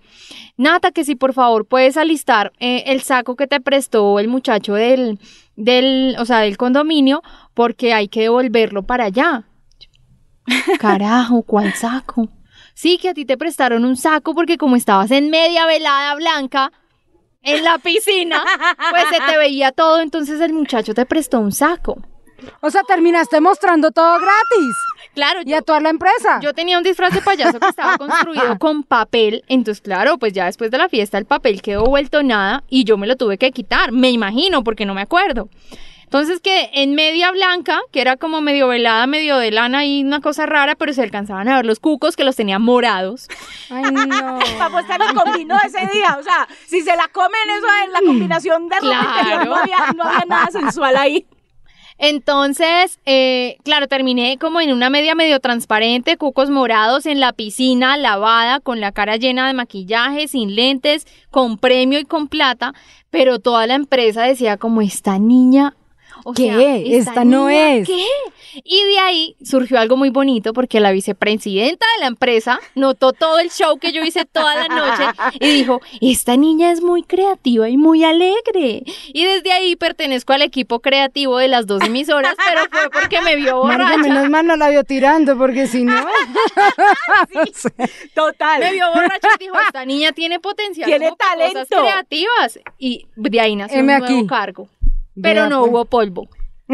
Nata, 0.57 0.91
que 0.91 1.03
si 1.03 1.15
por 1.15 1.33
favor 1.33 1.65
puedes 1.65 1.97
alistar 1.97 2.53
eh, 2.59 2.83
el 2.85 3.01
saco 3.01 3.35
que 3.35 3.47
te 3.47 3.59
prestó 3.59 4.19
el 4.19 4.27
muchacho 4.27 4.75
del, 4.75 5.17
del, 5.55 6.15
o 6.19 6.25
sea, 6.25 6.41
del 6.41 6.55
condominio, 6.57 7.23
porque 7.55 7.95
hay 7.95 8.09
que 8.09 8.21
devolverlo 8.21 8.83
para 8.83 9.05
allá. 9.05 9.45
Carajo, 10.79 11.41
¿cuál 11.41 11.73
saco? 11.73 12.29
Sí, 12.75 12.99
que 12.99 13.09
a 13.09 13.15
ti 13.15 13.25
te 13.25 13.37
prestaron 13.37 13.85
un 13.85 13.97
saco 13.97 14.35
porque 14.35 14.59
como 14.59 14.75
estabas 14.75 15.09
en 15.09 15.31
media 15.31 15.65
velada 15.65 16.13
blanca 16.13 16.71
en 17.41 17.63
la 17.63 17.79
piscina, 17.79 18.43
pues 18.91 19.05
se 19.09 19.19
te 19.19 19.37
veía 19.39 19.71
todo, 19.71 19.99
entonces 19.99 20.39
el 20.41 20.53
muchacho 20.53 20.93
te 20.93 21.07
prestó 21.07 21.39
un 21.39 21.51
saco. 21.51 22.03
O 22.61 22.69
sea, 22.71 22.83
terminaste 22.83 23.39
mostrando 23.41 23.91
todo 23.91 24.17
gratis. 24.19 24.75
Claro, 25.13 25.41
Y 25.43 25.51
yo, 25.51 25.57
a 25.57 25.61
toda 25.61 25.79
la 25.79 25.89
empresa. 25.89 26.39
yo 26.41 26.53
tenía 26.53 26.77
un 26.77 26.83
disfraz 26.83 27.13
de 27.13 27.21
payaso 27.21 27.59
que 27.59 27.67
estaba 27.67 27.97
construido 27.97 28.57
con 28.59 28.83
papel, 28.83 29.43
entonces 29.47 29.81
claro, 29.81 30.17
pues 30.17 30.33
ya 30.33 30.45
después 30.45 30.71
de 30.71 30.77
la 30.77 30.89
fiesta 30.89 31.17
el 31.17 31.25
papel 31.25 31.61
quedó 31.61 31.83
vuelto 31.83 32.23
nada 32.23 32.63
y 32.69 32.83
yo 32.83 32.97
me 32.97 33.07
lo 33.07 33.15
tuve 33.15 33.37
que 33.37 33.51
quitar, 33.51 33.91
me 33.91 34.09
imagino, 34.09 34.63
porque 34.63 34.85
no 34.85 34.93
me 34.93 35.01
acuerdo. 35.01 35.49
Entonces 36.11 36.41
que 36.41 36.69
en 36.73 36.93
media 36.93 37.31
blanca, 37.31 37.79
que 37.91 38.01
era 38.01 38.17
como 38.17 38.41
medio 38.41 38.67
velada, 38.67 39.07
medio 39.07 39.37
de 39.37 39.49
lana 39.49 39.85
y 39.85 40.03
una 40.03 40.19
cosa 40.19 40.45
rara, 40.45 40.75
pero 40.75 40.91
se 40.91 41.01
alcanzaban 41.01 41.47
a 41.47 41.55
ver 41.55 41.65
los 41.65 41.79
cucos 41.79 42.17
que 42.17 42.25
los 42.25 42.35
tenía 42.35 42.59
morados. 42.59 43.29
Ay, 43.69 43.83
no. 43.91 44.39
Vamos 44.59 44.83
a 44.89 44.95
el 44.95 45.13
combinó 45.15 45.55
ese 45.65 45.87
día. 45.93 46.17
O 46.19 46.23
sea, 46.23 46.49
si 46.67 46.81
se 46.81 46.97
la 46.97 47.07
comen, 47.13 47.49
eso 47.57 47.65
en 47.85 47.93
la 47.93 47.99
combinación 48.01 48.67
de 48.67 48.75
ropa 48.75 48.87
Claro. 48.89 49.19
interior, 49.19 49.45
no 49.47 49.55
había, 49.55 49.77
no 49.95 50.03
había 50.03 50.25
nada 50.25 50.47
sensual 50.51 50.97
ahí. 50.97 51.25
Entonces, 52.03 52.99
eh, 53.05 53.57
claro, 53.63 53.87
terminé 53.87 54.39
como 54.39 54.59
en 54.59 54.73
una 54.73 54.89
media 54.89 55.13
medio 55.13 55.39
transparente, 55.39 56.17
cucos 56.17 56.49
morados 56.49 57.05
en 57.05 57.19
la 57.19 57.31
piscina, 57.31 57.95
lavada, 57.95 58.59
con 58.59 58.81
la 58.81 58.91
cara 58.91 59.17
llena 59.17 59.45
de 59.45 59.53
maquillaje, 59.53 60.27
sin 60.27 60.55
lentes, 60.55 61.05
con 61.29 61.59
premio 61.59 61.99
y 61.99 62.05
con 62.05 62.27
plata, 62.27 62.73
pero 63.11 63.37
toda 63.37 63.67
la 63.67 63.75
empresa 63.75 64.23
decía 64.23 64.57
como 64.57 64.81
esta 64.81 65.19
niña. 65.19 65.75
O 66.23 66.33
¿Qué? 66.33 66.53
sea, 66.53 66.75
Esta 66.97 67.25
no 67.25 67.47
niña, 67.47 67.75
es. 67.75 67.87
¿Qué? 67.87 68.05
Y 68.65 68.83
de 68.83 68.99
ahí 68.99 69.35
surgió 69.43 69.79
algo 69.79 69.95
muy 69.95 70.09
bonito 70.09 70.51
porque 70.53 70.81
la 70.81 70.91
vicepresidenta 70.91 71.85
de 71.95 72.01
la 72.01 72.07
empresa 72.07 72.59
notó 72.75 73.13
todo 73.13 73.39
el 73.39 73.49
show 73.49 73.77
que 73.79 73.93
yo 73.93 74.03
hice 74.03 74.25
toda 74.25 74.55
la 74.55 74.67
noche 74.67 75.03
y 75.39 75.51
dijo, 75.53 75.79
esta 76.01 76.35
niña 76.35 76.71
es 76.71 76.81
muy 76.81 77.03
creativa 77.03 77.69
y 77.69 77.77
muy 77.77 78.03
alegre. 78.03 78.83
Y 79.13 79.23
desde 79.25 79.51
ahí 79.53 79.75
pertenezco 79.77 80.33
al 80.33 80.41
equipo 80.41 80.81
creativo 80.81 81.37
de 81.37 81.47
las 81.47 81.65
dos 81.65 81.81
emisoras, 81.83 82.35
pero 82.45 82.61
fue 82.71 82.89
porque 82.91 83.21
me 83.21 83.37
vio 83.37 83.57
borracha. 83.59 83.97
menos 83.97 84.29
mal 84.29 84.45
no 84.45 84.55
la 84.57 84.69
vio 84.69 84.83
tirando, 84.83 85.37
porque 85.37 85.67
si 85.67 85.83
no. 85.85 85.95
Total. 88.13 88.59
Me 88.59 88.73
vio 88.73 88.85
borracha 88.93 89.27
y 89.35 89.39
dijo, 89.43 89.55
esta 89.65 89.85
niña 89.85 90.11
tiene 90.11 90.39
potencial 90.39 90.87
Tiene 90.89 91.11
para 91.17 91.35
cosas 91.47 91.67
talento. 91.69 91.77
creativas. 91.77 92.59
Y 92.77 93.07
de 93.15 93.39
ahí 93.39 93.55
nació 93.55 93.79
Heme 93.79 93.93
un 93.95 93.99
nuevo 94.01 94.17
aquí. 94.19 94.27
cargo. 94.27 94.67
Pero 95.19 95.49
no 95.49 95.59
pues. 95.61 95.71
hubo 95.71 95.85
polvo. 95.85 96.27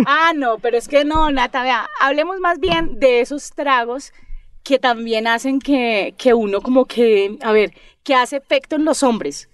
Ah, 0.06 0.32
no, 0.36 0.60
pero 0.60 0.78
es 0.78 0.88
que 0.88 1.06
no, 1.06 1.32
Nata, 1.32 1.64
vea, 1.64 1.88
hablemos 2.02 2.40
más 2.40 2.60
bien 2.60 3.00
de 3.00 3.22
esos 3.22 3.52
tragos 3.52 4.12
que 4.64 4.78
también 4.80 5.26
hacen 5.28 5.60
que, 5.60 6.14
que 6.18 6.34
uno 6.34 6.62
como 6.62 6.86
que, 6.86 7.38
a 7.42 7.52
ver, 7.52 7.74
que 8.04 8.14
hace 8.14 8.36
efecto 8.38 8.76
en 8.76 8.86
los 8.86 9.02
hombres. 9.02 9.50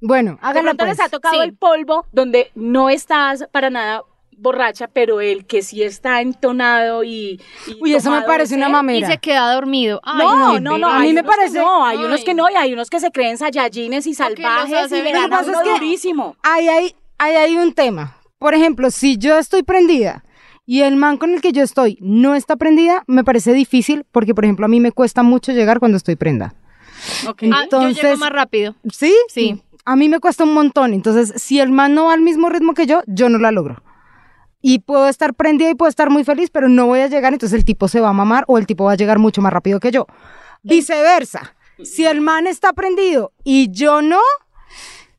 Bueno, 0.00 0.32
De 0.32 0.38
hágalo 0.42 0.64
pronto 0.76 0.84
pues. 0.84 0.98
les 0.98 1.00
ha 1.06 1.08
tocado 1.08 1.34
Sí. 1.36 1.40
el 1.40 1.54
polvo 1.56 2.04
donde 2.12 2.50
no 2.54 2.90
estás 2.90 3.46
para 3.52 3.70
nada 3.70 4.02
borracha, 4.36 4.88
pero 4.88 5.20
el 5.20 5.46
que 5.46 5.62
sí 5.62 5.82
está 5.82 6.20
entonado 6.20 7.04
y... 7.04 7.40
y 7.68 7.74
Uy, 7.80 7.94
eso 7.94 8.10
me 8.10 8.16
tomado 8.16 8.26
parece 8.26 8.56
una 8.56 8.68
mamera. 8.68 9.06
Y 9.06 9.10
se 9.10 9.18
queda 9.18 9.54
dormido. 9.54 10.00
Ay, 10.04 10.18
No, 10.26 10.58
no, 10.60 10.76
no, 10.78 10.88
A 10.88 10.96
hay 10.98 11.08
mí 11.08 11.14
me 11.14 11.20
unos 11.20 11.30
que 11.32 11.36
parece- 11.38 11.58
No, 11.60 11.86
hay 11.86 11.96
unos 11.98 12.24
que 12.24 12.34
no, 12.34 12.50
y 12.50 12.54
hay 12.54 12.72
unos 12.74 12.90
que 12.90 13.00
se 13.00 13.12
creen 13.12 13.38
sayajines 13.38 14.06
y 14.08 14.12
salvajes 14.14 14.90
y 14.90 14.94
le 14.96 15.02
ver- 15.04 15.12
dan 15.14 15.30
Lo 15.30 15.36
a 15.36 15.40
que 15.40 15.46
pasa 15.46 15.50
uno 15.50 15.60
es 15.60 15.64
que- 15.64 15.70
durísimo. 15.86 16.36
Ahí 16.42 16.68
hay, 16.68 16.96
ahí 17.18 17.34
hay 17.36 17.56
un 17.56 17.72
tema. 17.72 18.16
Por 18.38 18.54
ejemplo, 18.54 18.90
si 18.90 19.16
yo 19.16 19.38
estoy 19.38 19.62
prendida 19.62 20.24
y 20.66 20.80
el 20.82 20.96
man 20.96 21.16
con 21.16 21.30
el 21.34 21.40
que 21.40 21.52
yo 21.52 21.62
estoy 21.62 21.98
no 22.00 22.34
está 22.34 22.56
prendida, 22.56 23.04
me 23.06 23.24
parece 23.24 23.52
difícil 23.52 24.04
porque, 24.12 24.34
por 24.34 24.44
ejemplo, 24.44 24.66
a 24.66 24.68
mí 24.68 24.80
me 24.80 24.92
cuesta 24.92 25.22
mucho 25.22 25.52
llegar 25.52 25.78
cuando 25.78 25.96
estoy 25.96 26.16
prenda. 26.16 26.54
Ok. 27.28 27.42
Ah, 27.44 27.46
yo 27.56 27.62
Entonces- 27.64 28.02
llego 28.02 28.16
más 28.18 28.30
rápido. 28.32 28.74
¿Sí? 28.92 29.14
Sí. 29.28 29.62
A 29.84 29.96
mí 29.96 30.08
me 30.08 30.20
cuesta 30.20 30.44
un 30.44 30.54
montón. 30.54 30.94
Entonces, 30.94 31.32
si 31.42 31.60
el 31.60 31.70
man 31.70 31.94
no 31.94 32.06
va 32.06 32.14
al 32.14 32.22
mismo 32.22 32.48
ritmo 32.48 32.72
que 32.74 32.86
yo, 32.86 33.02
yo 33.06 33.28
no 33.28 33.38
la 33.38 33.50
logro. 33.52 33.82
Y 34.62 34.78
puedo 34.78 35.08
estar 35.08 35.34
prendida 35.34 35.68
y 35.68 35.74
puedo 35.74 35.90
estar 35.90 36.08
muy 36.08 36.24
feliz, 36.24 36.48
pero 36.50 36.70
no 36.70 36.86
voy 36.86 37.00
a 37.00 37.06
llegar, 37.08 37.34
entonces 37.34 37.58
el 37.58 37.66
tipo 37.66 37.86
se 37.86 38.00
va 38.00 38.08
a 38.08 38.12
mamar 38.14 38.44
o 38.48 38.56
el 38.56 38.66
tipo 38.66 38.84
va 38.84 38.92
a 38.92 38.96
llegar 38.96 39.18
mucho 39.18 39.42
más 39.42 39.52
rápido 39.52 39.78
que 39.78 39.90
yo. 39.90 40.06
Viceversa. 40.62 41.54
Si 41.82 42.06
el 42.06 42.20
man 42.22 42.46
está 42.46 42.72
prendido 42.72 43.32
y 43.44 43.70
yo 43.70 44.00
no, 44.00 44.20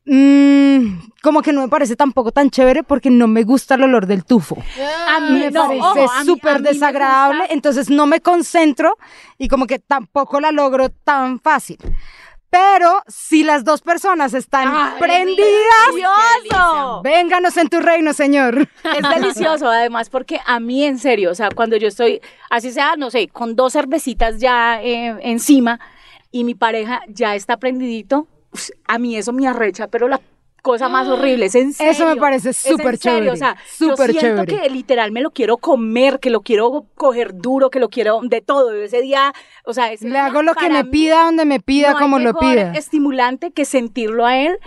mm, 0.06 1.10
como 1.22 1.42
que 1.42 1.52
no 1.52 1.62
me 1.62 1.68
parece 1.68 1.96
tampoco 1.96 2.32
tan 2.32 2.50
chévere 2.50 2.82
porque 2.82 3.10
no 3.10 3.26
me 3.26 3.42
gusta 3.42 3.74
el 3.74 3.82
olor 3.82 4.06
del 4.06 4.24
tufo. 4.24 4.56
A 5.08 5.20
mí 5.20 5.40
Me 5.40 5.50
no, 5.50 5.66
parece 5.68 6.24
súper 6.24 6.62
desagradable, 6.62 7.44
entonces 7.50 7.90
no 7.90 8.06
me 8.06 8.20
concentro 8.20 8.96
y 9.38 9.48
como 9.48 9.66
que 9.66 9.78
tampoco 9.78 10.40
la 10.40 10.52
logro 10.52 10.88
tan 10.88 11.40
fácil. 11.40 11.78
Pero 12.48 13.02
si 13.08 13.42
las 13.42 13.64
dos 13.64 13.82
personas 13.82 14.32
están 14.32 14.68
Ay, 14.72 14.92
prendidas, 15.00 15.40
¡Delicioso! 15.92 17.02
vénganos 17.02 17.56
en 17.56 17.68
tu 17.68 17.80
reino, 17.80 18.12
señor. 18.12 18.68
Es 18.84 19.08
delicioso, 19.14 19.68
además, 19.68 20.08
porque 20.08 20.40
a 20.46 20.60
mí, 20.60 20.84
en 20.84 20.98
serio, 20.98 21.32
o 21.32 21.34
sea, 21.34 21.48
cuando 21.50 21.76
yo 21.76 21.88
estoy, 21.88 22.20
así 22.48 22.70
sea, 22.72 22.94
no 22.96 23.10
sé, 23.10 23.28
con 23.28 23.56
dos 23.56 23.72
cervecitas 23.72 24.38
ya 24.38 24.80
eh, 24.80 25.16
encima 25.22 25.80
y 26.30 26.44
mi 26.44 26.54
pareja 26.54 27.02
ya 27.08 27.34
está 27.34 27.56
prendidito, 27.56 28.28
a 28.86 28.98
mí 28.98 29.16
eso 29.16 29.32
me 29.32 29.46
arrecha, 29.46 29.88
pero 29.88 30.08
la 30.08 30.20
cosa 30.62 30.88
más 30.88 31.06
horrible, 31.06 31.46
es 31.46 31.54
en 31.54 31.72
serio. 31.72 31.92
Eso 31.92 32.06
me 32.06 32.16
parece 32.16 32.52
súper 32.52 32.98
chévere, 32.98 33.30
O 33.30 33.36
sea, 33.36 33.56
súper 33.68 34.12
yo 34.12 34.20
siento 34.20 34.44
chévere. 34.44 34.68
que 34.68 34.74
literal 34.74 35.12
me 35.12 35.20
lo 35.20 35.30
quiero 35.30 35.58
comer, 35.58 36.18
que 36.18 36.28
lo 36.28 36.40
quiero 36.40 36.86
coger 36.96 37.36
duro, 37.36 37.70
que 37.70 37.78
lo 37.78 37.88
quiero 37.88 38.20
de 38.24 38.40
todo. 38.40 38.72
Ese 38.74 39.00
día, 39.00 39.32
o 39.64 39.72
sea, 39.72 39.92
ese 39.92 40.06
Le 40.06 40.10
día 40.10 40.26
hago 40.26 40.42
lo 40.42 40.54
que 40.54 40.68
me 40.68 40.84
pida, 40.84 41.22
donde 41.24 41.44
me 41.44 41.60
pida, 41.60 41.92
no 41.92 41.98
como 42.00 42.18
lo 42.18 42.34
pida. 42.34 42.72
estimulante 42.72 43.52
que 43.52 43.64
sentirlo 43.64 44.26
a 44.26 44.38
él 44.38 44.58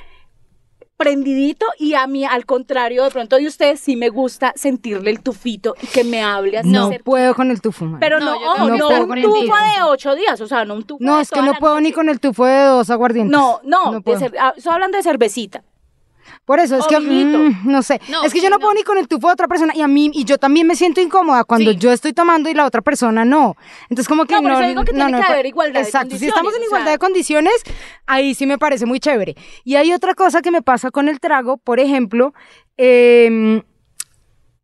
prendidito 1.00 1.66
y 1.80 1.94
a 1.94 2.06
mí 2.08 2.26
al 2.26 2.46
contrario 2.46 3.06
de 3.06 3.10
pronto 3.10 3.38
de 3.38 3.48
ustedes 3.48 3.80
sí 3.80 3.96
me 3.96 4.10
gusta 4.10 4.52
sentirle 4.58 5.10
el 5.12 5.22
tufito 5.22 5.74
y 5.82 5.88
que 5.88 6.04
me 6.04 6.22
hable 6.22 6.58
así 6.58 6.68
No 6.70 6.90
cerca. 6.90 7.04
puedo 7.06 7.34
con 7.34 7.52
el 7.52 7.62
tufo, 7.62 7.86
man. 7.86 8.02
pero 8.02 8.20
No, 8.20 8.26
no, 8.26 8.54
tampoco 8.56 8.70
no, 8.78 8.88
puedo 8.88 9.02
un 9.04 9.08
con 9.08 9.18
el 9.18 9.24
tufo 9.24 9.38
de 9.56 9.84
ocho 9.88 10.14
días 10.16 10.42
o 10.42 10.48
sea 10.48 10.66
no 10.66 10.74
un 10.76 10.84
tufo 10.84 11.02
No, 11.02 11.16
de 11.16 11.22
es 11.24 11.32
que 11.32 11.42
no 11.42 11.54
puedo 11.56 11.80
ni 11.80 11.94
con 11.94 12.10
el 12.10 12.20
tufo 12.20 12.46
de 12.46 12.64
dos 12.64 12.90
aguardientes. 12.90 13.32
no 13.32 13.62
no, 13.64 13.94
de 13.94 14.02
cer- 14.18 14.36
ah, 14.38 14.54
estoy 14.58 14.74
hablando 14.74 14.98
de 14.98 15.04
cervecita 15.04 15.64
Por 16.46 16.60
eso, 16.60 16.78
es 16.78 16.88
que, 16.88 17.00
mm, 17.00 17.68
no 17.70 17.82
sé, 17.84 18.00
No, 18.10 18.24
es 18.24 18.34
que 18.34 18.40
sí, 18.40 18.44
yo 18.44 18.50
no, 18.50 18.56
no. 18.58 18.60
puedo 18.62 18.74
ni 18.74 18.84
con 18.84 18.98
el 18.98 19.08
tufo 19.08 19.28
de 19.28 19.34
otra 19.34 19.48
persona 19.48 19.74
y 19.76 19.82
a 19.82 19.88
mí, 19.88 20.10
y 20.14 20.24
yo 20.26 20.38
también 20.38 20.66
me 20.68 20.76
siento 20.76 21.02
incómoda 21.02 21.44
cuando 21.44 21.72
Sí. 21.72 21.78
yo 21.78 21.92
estoy 21.92 22.14
tomando 22.14 22.50
y 22.50 22.54
la 22.54 22.66
otra 22.66 22.82
persona 22.82 23.26
no. 23.26 23.56
Entonces 23.84 24.08
como 24.08 24.26
que 24.26 24.34
No, 24.36 24.42
no, 24.42 24.50
por 24.50 24.58
eso 24.64 24.68
digo 24.70 24.84
que 24.86 24.94
no, 24.94 25.06
tiene 25.08 25.22
que 25.22 25.32
haber 25.34 25.46
igualdad 25.46 25.82
de 25.82 25.86
Exacto, 25.86 26.18
si 26.18 26.28
estamos 26.28 26.54
en 26.54 26.60
condiciones, 26.62 26.64
o 26.64 26.70
igualdad 26.70 26.86
sea. 26.86 26.92
de 26.94 26.98
condiciones, 27.00 27.54
ahí 28.08 28.34
sí 28.36 28.46
me 28.46 28.58
parece 28.58 28.86
muy 28.86 29.00
chévere. 29.00 29.36
Y 29.64 29.76
hay 29.76 29.94
otra 29.94 30.14
cosa 30.16 30.42
que 30.42 30.52
me 30.52 30.62
pasa 30.62 30.92
con 30.92 31.08
el 31.10 31.20
trago, 31.20 31.58
por 31.58 31.80
ejemplo, 31.80 32.34
em, 32.78 33.62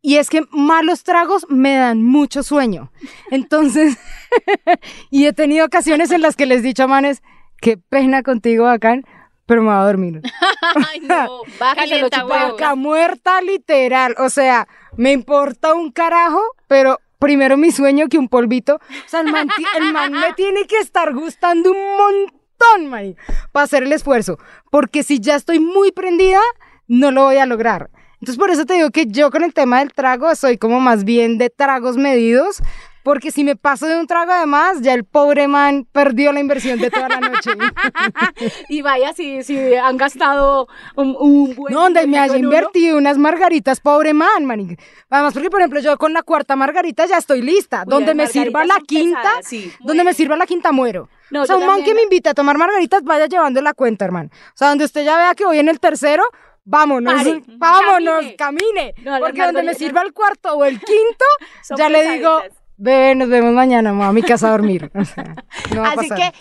y 0.02 0.16
es 0.16 0.30
que 0.30 0.42
malos 0.52 1.02
tragos 1.02 1.46
me 1.48 1.74
dan 1.76 2.02
mucho 2.02 2.42
sueño. 2.42 2.92
Entonces, 3.30 3.96
y 5.10 5.26
he 5.26 5.32
tenido 5.32 5.66
ocasiones 5.66 6.10
en 6.10 6.22
las 6.22 6.36
que 6.36 6.46
les 6.46 6.60
he 6.60 6.62
dicho 6.62 6.84
a 6.84 6.86
manes, 6.86 7.22
qué 7.60 7.76
pena 7.76 8.22
contigo, 8.22 8.64
bacán, 8.64 9.04
pero 9.46 9.62
me 9.62 9.68
voy 9.68 9.78
a 9.78 9.84
dormir. 9.86 10.22
Ay, 10.90 11.00
no. 11.00 11.42
Calienta. 11.74 12.24
Vaca 12.24 12.74
muerta 12.74 13.40
literal. 13.40 14.14
O 14.18 14.28
sea, 14.28 14.68
me 14.96 15.12
importa 15.12 15.74
un 15.74 15.90
carajo, 15.92 16.42
pero 16.66 17.00
primero 17.18 17.56
mi 17.56 17.70
sueño 17.70 18.08
que 18.08 18.18
un 18.18 18.28
polvito. 18.28 18.76
O 18.76 19.08
sea, 19.08 19.20
el 19.20 19.32
man, 19.32 19.48
el 19.76 19.92
man 19.92 20.12
me 20.12 20.32
tiene 20.36 20.66
que 20.66 20.78
estar 20.78 21.14
gustando 21.14 21.70
un 21.70 21.96
montón, 21.96 22.90
man, 22.90 23.16
para 23.52 23.64
hacer 23.64 23.84
el 23.84 23.92
esfuerzo. 23.92 24.38
Porque 24.70 25.02
si 25.02 25.20
ya 25.20 25.36
estoy 25.36 25.60
muy 25.60 25.92
prendida, 25.92 26.40
no 26.88 27.10
lo 27.10 27.24
voy 27.24 27.36
a 27.36 27.46
lograr. 27.46 27.90
Entonces, 28.20 28.38
por 28.38 28.50
eso 28.50 28.64
te 28.64 28.74
digo 28.74 28.90
que 28.90 29.06
yo 29.06 29.30
con 29.30 29.44
el 29.44 29.54
tema 29.54 29.80
del 29.80 29.92
trago 29.92 30.34
soy 30.34 30.58
como 30.58 30.80
más 30.80 31.04
bien 31.04 31.38
de 31.38 31.50
tragos 31.50 31.96
medidos. 31.96 32.62
Porque 33.06 33.30
si 33.30 33.44
me 33.44 33.54
paso 33.54 33.86
de 33.86 33.96
un 33.96 34.08
trago 34.08 34.34
de 34.34 34.46
más, 34.46 34.80
ya 34.80 34.92
el 34.92 35.04
pobre 35.04 35.46
man 35.46 35.86
perdió 35.92 36.32
la 36.32 36.40
inversión 36.40 36.80
de 36.80 36.90
toda 36.90 37.08
la 37.08 37.20
noche. 37.20 37.50
Y 38.68 38.82
vaya 38.82 39.12
si, 39.12 39.44
si 39.44 39.74
han 39.76 39.96
gastado 39.96 40.66
un, 40.96 41.16
un 41.20 41.54
buen 41.54 41.72
No, 41.72 41.82
donde 41.82 42.04
me 42.08 42.18
haya 42.18 42.32
uno. 42.32 42.42
invertido 42.46 42.98
unas 42.98 43.16
margaritas, 43.16 43.78
pobre 43.78 44.12
man, 44.12 44.44
man. 44.44 44.76
Además, 45.08 45.34
porque, 45.34 45.50
por 45.50 45.60
ejemplo, 45.60 45.78
yo 45.78 45.96
con 45.98 46.14
la 46.14 46.24
cuarta 46.24 46.56
margarita 46.56 47.06
ya 47.06 47.18
estoy 47.18 47.42
lista. 47.42 47.84
Uy, 47.86 47.90
donde 47.90 48.14
me 48.14 48.26
sirva 48.26 48.64
la 48.64 48.80
quinta, 48.80 49.20
pesadas, 49.22 49.46
sí. 49.46 49.72
donde 49.78 50.02
me 50.02 50.12
sirva 50.12 50.36
la 50.36 50.46
quinta 50.46 50.72
muero. 50.72 51.08
No, 51.30 51.42
o 51.42 51.46
sea, 51.46 51.54
un 51.54 51.60
man 51.60 51.76
también. 51.76 51.86
que 51.86 51.94
me 51.94 52.02
invita 52.02 52.30
a 52.30 52.34
tomar 52.34 52.58
margaritas, 52.58 53.04
vaya 53.04 53.26
llevando 53.26 53.62
la 53.62 53.72
cuenta, 53.72 54.04
hermano. 54.04 54.30
O 54.32 54.56
sea, 54.56 54.70
donde 54.70 54.84
usted 54.84 55.04
ya 55.04 55.16
vea 55.16 55.36
que 55.36 55.44
voy 55.46 55.60
en 55.60 55.68
el 55.68 55.78
tercero, 55.78 56.24
vámonos, 56.64 57.14
Pare, 57.14 57.40
vámonos, 57.56 58.24
camine. 58.36 58.36
camine. 58.36 58.94
No, 59.04 59.12
las 59.12 59.20
porque 59.20 59.42
donde 59.42 59.62
me 59.62 59.74
sirva 59.74 60.02
el 60.02 60.12
cuarto 60.12 60.54
o 60.56 60.64
el 60.64 60.80
quinto, 60.80 61.24
ya 61.78 61.88
le 61.88 62.10
digo. 62.10 62.42
Bebé, 62.76 63.14
nos 63.14 63.28
vemos 63.28 63.52
mañana, 63.52 63.92
me 63.92 63.98
voy 63.98 64.06
a 64.06 64.12
mi 64.12 64.22
casa 64.22 64.48
a 64.48 64.50
dormir. 64.52 64.90
O 64.94 65.04
sea, 65.04 65.34
no 65.74 65.82
va 65.82 65.88
a 65.88 65.92
Así 65.92 66.08
pasar. 66.08 66.18
que 66.32 66.38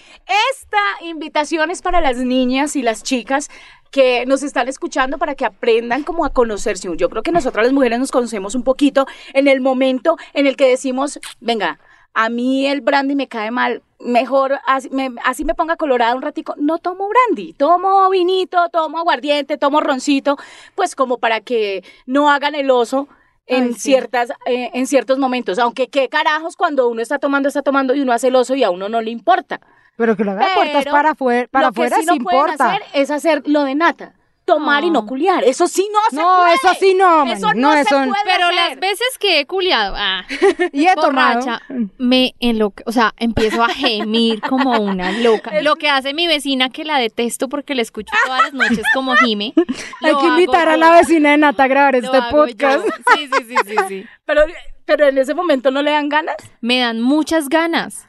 esta 0.51 1.05
invitación 1.05 1.71
es 1.71 1.81
para 1.81 2.01
las 2.01 2.17
niñas 2.17 2.75
y 2.75 2.81
las 2.81 3.03
chicas 3.03 3.49
que 3.91 4.25
nos 4.25 4.43
están 4.43 4.67
escuchando 4.67 5.17
para 5.17 5.35
que 5.35 5.45
aprendan 5.45 6.03
como 6.03 6.25
a 6.25 6.29
conocerse. 6.31 6.89
Yo 6.97 7.09
creo 7.09 7.23
que 7.23 7.31
nosotras 7.31 7.65
las 7.65 7.73
mujeres 7.73 7.99
nos 7.99 8.11
conocemos 8.11 8.55
un 8.55 8.63
poquito 8.63 9.07
en 9.33 9.47
el 9.47 9.61
momento 9.61 10.17
en 10.33 10.47
el 10.47 10.57
que 10.57 10.67
decimos, 10.67 11.19
venga, 11.39 11.79
a 12.13 12.29
mí 12.29 12.67
el 12.67 12.81
brandy 12.81 13.15
me 13.15 13.27
cae 13.27 13.51
mal, 13.51 13.83
mejor 13.99 14.59
así 14.65 14.89
me, 14.89 15.11
así 15.23 15.45
me 15.45 15.55
ponga 15.55 15.75
colorada 15.77 16.15
un 16.15 16.21
ratico, 16.21 16.55
no 16.57 16.77
tomo 16.77 17.07
brandy, 17.09 17.53
tomo 17.53 18.09
vinito, 18.09 18.69
tomo 18.69 18.99
aguardiente, 18.99 19.57
tomo 19.57 19.79
roncito, 19.81 20.37
pues 20.75 20.95
como 20.95 21.17
para 21.17 21.41
que 21.41 21.83
no 22.05 22.29
hagan 22.29 22.55
el 22.55 22.71
oso 22.71 23.07
en 23.47 23.63
Ay, 23.63 23.73
sí. 23.73 23.79
ciertas 23.79 24.31
eh, 24.45 24.71
en 24.73 24.87
ciertos 24.87 25.17
momentos, 25.19 25.59
aunque 25.59 25.87
qué 25.87 26.09
carajos 26.09 26.55
cuando 26.55 26.87
uno 26.87 27.01
está 27.01 27.19
tomando 27.19 27.47
está 27.47 27.61
tomando 27.61 27.93
y 27.93 28.01
uno 28.01 28.11
hace 28.11 28.27
el 28.27 28.35
oso 28.35 28.55
y 28.55 28.63
a 28.63 28.71
uno 28.71 28.89
no 28.89 29.01
le 29.01 29.11
importa. 29.11 29.59
Pero 29.97 30.15
que 30.17 30.23
lo 30.23 30.31
haga 30.31 30.47
puertas 30.55 30.85
para 30.85 31.11
afuera, 31.11 31.47
para 31.49 31.67
afuera 31.67 31.97
sí 31.99 32.05
no 32.05 32.15
importa. 32.15 32.69
hacer 32.69 32.81
es 32.93 33.11
hacer 33.11 33.43
lo 33.45 33.63
de 33.63 33.75
nata, 33.75 34.13
tomar 34.45 34.83
y 34.83 34.89
no 34.91 35.01
No. 35.01 35.05
culiar. 35.07 35.43
Eso 35.43 35.67
sí 35.67 35.87
no 35.91 35.99
se 36.09 36.15
No, 36.15 36.37
puede. 36.39 36.53
eso 36.53 36.67
sí 36.79 36.93
no, 36.95 37.25
Eso 37.25 37.53
no, 37.53 37.61
No, 37.61 37.73
se 37.73 37.81
eso- 37.81 37.89
puede 37.97 38.13
Pero 38.25 38.45
hacer. 38.45 38.55
las 38.55 38.79
veces 38.79 39.17
que 39.19 39.39
he 39.39 39.45
culiado, 39.45 39.95
ah, 39.97 40.23
Y 40.71 40.85
he 40.87 40.95
tomado. 40.95 41.39
borracha, 41.41 41.61
me 41.97 42.35
enloque, 42.39 42.83
o 42.85 42.91
sea, 42.91 43.13
empiezo 43.17 43.63
a 43.63 43.69
gemir 43.69 44.41
como 44.41 44.79
una 44.79 45.11
loca. 45.11 45.61
Lo 45.61 45.75
que 45.75 45.89
hace 45.89 46.13
mi 46.13 46.27
vecina, 46.27 46.69
que 46.69 46.85
la 46.85 46.97
detesto 46.99 47.49
porque 47.49 47.75
la 47.75 47.81
escucho 47.81 48.13
todas 48.25 48.43
las 48.43 48.53
noches 48.53 48.85
como 48.93 49.15
gime. 49.15 49.53
Hay 50.03 50.15
que 50.15 50.27
invitar 50.27 50.69
a 50.69 50.77
la 50.77 50.91
vecina 50.91 51.31
de 51.31 51.37
Nata 51.37 51.63
a 51.63 51.67
grabar 51.67 51.95
este 51.95 52.21
podcast. 52.31 52.85
yo. 52.85 52.91
Sí, 53.15 53.27
sí, 53.27 53.43
sí, 53.47 53.55
sí, 53.65 53.75
sí. 53.87 54.05
Pero, 54.25 54.41
pero 54.85 55.07
en 55.07 55.17
ese 55.17 55.33
momento 55.33 55.71
no 55.71 55.81
le 55.81 55.91
dan 55.91 56.09
ganas. 56.09 56.35
Me 56.61 56.79
dan 56.79 57.01
muchas 57.01 57.49
ganas. 57.49 58.07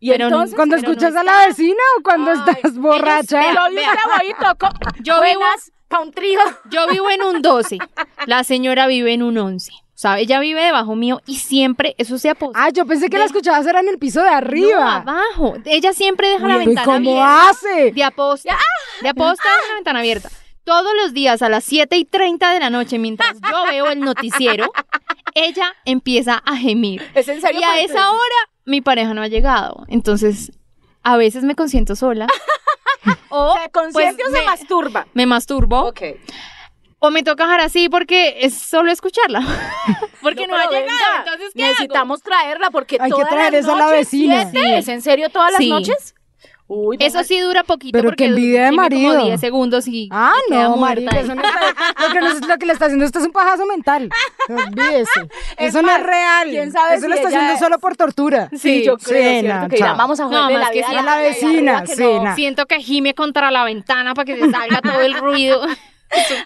Y 0.00 0.10
Pero 0.10 0.26
entonces, 0.26 0.54
¿Cuando 0.54 0.76
Pero 0.76 0.88
no 0.88 0.92
escuchas 0.92 1.16
a 1.16 1.20
está. 1.20 1.38
la 1.40 1.46
vecina 1.48 1.82
o 1.98 2.02
cuando 2.02 2.30
Ay, 2.30 2.38
estás 2.56 2.78
borracha? 2.78 3.42
ellos- 3.50 3.54
yo 3.56 3.68
un 3.68 3.74
Vea. 3.74 4.54
toco. 4.54 4.68
Yo 5.02 5.22
vivo- 5.22 5.42
pa' 5.88 6.00
un 6.00 6.12
trío. 6.12 6.38
Yo 6.70 6.86
vivo 6.88 7.10
en 7.10 7.22
un 7.22 7.42
12, 7.42 7.78
la 8.26 8.44
señora 8.44 8.86
vive 8.86 9.12
en 9.14 9.22
un 9.22 9.36
11. 9.38 9.72
O 9.72 10.00
sea, 10.00 10.18
ella 10.20 10.38
vive 10.38 10.62
debajo 10.62 10.94
mío 10.94 11.20
y 11.26 11.38
siempre 11.38 11.96
eso 11.98 12.18
se 12.18 12.30
aposta. 12.30 12.62
Ah, 12.62 12.70
yo 12.70 12.86
pensé 12.86 13.06
que 13.10 13.16
la 13.18 13.24
Deja- 13.24 13.26
escuchabas 13.36 13.66
era 13.66 13.80
en 13.80 13.88
el 13.88 13.98
piso 13.98 14.22
de 14.22 14.30
No, 14.30 14.36
arriba. 14.36 14.96
abajo. 14.98 15.54
Ella 15.64 15.92
siempre 15.92 16.28
deja 16.28 16.46
la 16.46 16.56
Uy, 16.58 16.66
ventana 16.66 16.84
¿Cómo 16.84 17.20
abierta. 17.24 17.48
hace? 17.50 17.90
De 17.90 18.04
aposta. 18.04 18.56
De 19.02 19.08
aposta 19.08 19.42
deja 19.42 19.68
la 19.70 19.74
ventana 19.74 19.98
abierta. 19.98 20.28
Todos 20.62 20.92
los 21.02 21.12
días 21.14 21.42
a 21.42 21.48
las 21.48 21.64
7 21.64 21.96
y 21.96 22.04
30 22.04 22.52
de 22.52 22.60
la 22.60 22.70
noche, 22.70 22.98
mientras 22.98 23.40
yo 23.40 23.64
veo 23.68 23.86
el 23.86 23.98
noticiero, 24.00 24.70
ella 25.34 25.74
empieza 25.84 26.34
a 26.46 26.56
gemir. 26.56 27.02
Es 27.16 27.26
en 27.28 27.40
serio. 27.40 27.60
Y 27.60 27.64
a 27.64 27.80
esa 27.80 28.12
hora 28.12 28.22
mi 28.68 28.80
pareja 28.80 29.14
no 29.14 29.22
ha 29.22 29.28
llegado. 29.28 29.84
Entonces, 29.88 30.52
a 31.02 31.16
veces 31.16 31.42
me 31.44 31.54
consiento 31.54 31.96
sola. 31.96 32.26
o 33.30 33.54
¿Se 33.62 33.70
consiente 33.70 34.22
pues, 34.22 34.28
o 34.28 34.32
se 34.36 34.40
me, 34.40 34.46
masturba? 34.46 35.06
me 35.14 35.26
masturbo. 35.26 35.80
Ok. 35.88 36.02
O 37.00 37.10
me 37.10 37.22
toca 37.22 37.44
dejar 37.44 37.60
así 37.60 37.88
porque 37.88 38.38
es 38.40 38.54
solo 38.54 38.90
escucharla. 38.90 39.40
porque 40.22 40.46
no, 40.48 40.56
ha 40.56 40.66
llegado. 40.66 40.72
venga, 40.82 41.18
Entonces, 41.24 41.52
¿qué 41.54 41.62
hago? 41.62 41.70
Necesitamos 41.72 42.22
traerla 42.22 42.70
porque 42.70 42.98
Hay 43.00 43.10
que 43.10 43.16
todas 43.16 43.28
traer 43.30 43.52
las 43.52 43.62
eso 43.64 43.72
a 43.72 43.78
la 43.78 43.84
noches, 43.86 43.98
vecina. 43.98 44.50
¿siete? 44.50 44.66
Sí. 44.66 44.74
¿Es 44.74 44.88
en 44.88 45.02
serio 45.02 45.30
todas 45.30 45.52
las 45.52 45.58
Sí. 45.58 45.70
noches? 45.70 46.14
Uy, 46.70 46.98
Eso 47.00 47.24
sí 47.24 47.40
dura 47.40 47.64
poquito 47.64 47.92
Pero 47.96 48.10
porque 48.10 48.24
qué 48.24 48.28
envidia 48.30 48.66
de 48.66 48.72
marido. 48.72 49.14
como 49.14 49.24
10 49.24 49.40
segundos 49.40 49.88
y 49.88 50.08
Ah, 50.12 50.34
y 50.48 50.52
no, 50.52 50.84
ahí. 50.84 51.06
eso 51.16 51.34
no 51.34 51.42
está- 51.42 51.74
lo, 52.06 52.12
que 52.12 52.20
no 52.20 52.26
es- 52.28 52.46
lo 52.46 52.58
que 52.58 52.66
le 52.66 52.72
está 52.74 52.84
haciendo 52.84 53.06
usted 53.06 53.20
es 53.20 53.26
un 53.26 53.32
pajazo 53.32 53.64
mental. 53.64 54.10
No 54.50 54.56
olvídese. 54.56 55.10
Es 55.56 55.68
eso 55.70 55.80
no 55.80 55.90
es 55.90 56.02
real. 56.02 56.50
quién 56.50 56.70
sabe 56.70 56.94
eso 56.96 57.02
si 57.04 57.08
lo 57.08 57.14
está 57.14 57.28
haciendo 57.28 57.56
solo 57.58 57.78
por 57.78 57.96
tortura. 57.96 58.50
Sí, 58.54 58.84
yo 58.84 58.98
creo, 58.98 59.18
sí, 59.18 59.40
¿cierto? 59.40 59.60
no, 59.62 59.68
que 59.70 59.76
dirán, 59.76 59.96
vamos 59.96 60.20
a 60.20 60.24
No, 60.24 60.28
joderle 60.28 60.52
más 60.58 60.60
la 60.62 60.70
que 60.70 60.78
vida 60.78 60.86
sí 60.88 60.94
la 60.94 61.02
la 61.02 61.16
vecina, 61.16 61.84
que 61.84 61.96
sí, 61.96 62.02
no. 62.02 62.34
Siento 62.34 62.66
que 62.66 62.80
gime 62.80 63.14
contra 63.14 63.50
la 63.50 63.64
ventana 63.64 64.12
para 64.14 64.26
que 64.26 64.36
se 64.36 64.50
salga 64.50 64.82
todo 64.82 65.00
el 65.00 65.14
ruido. 65.14 65.62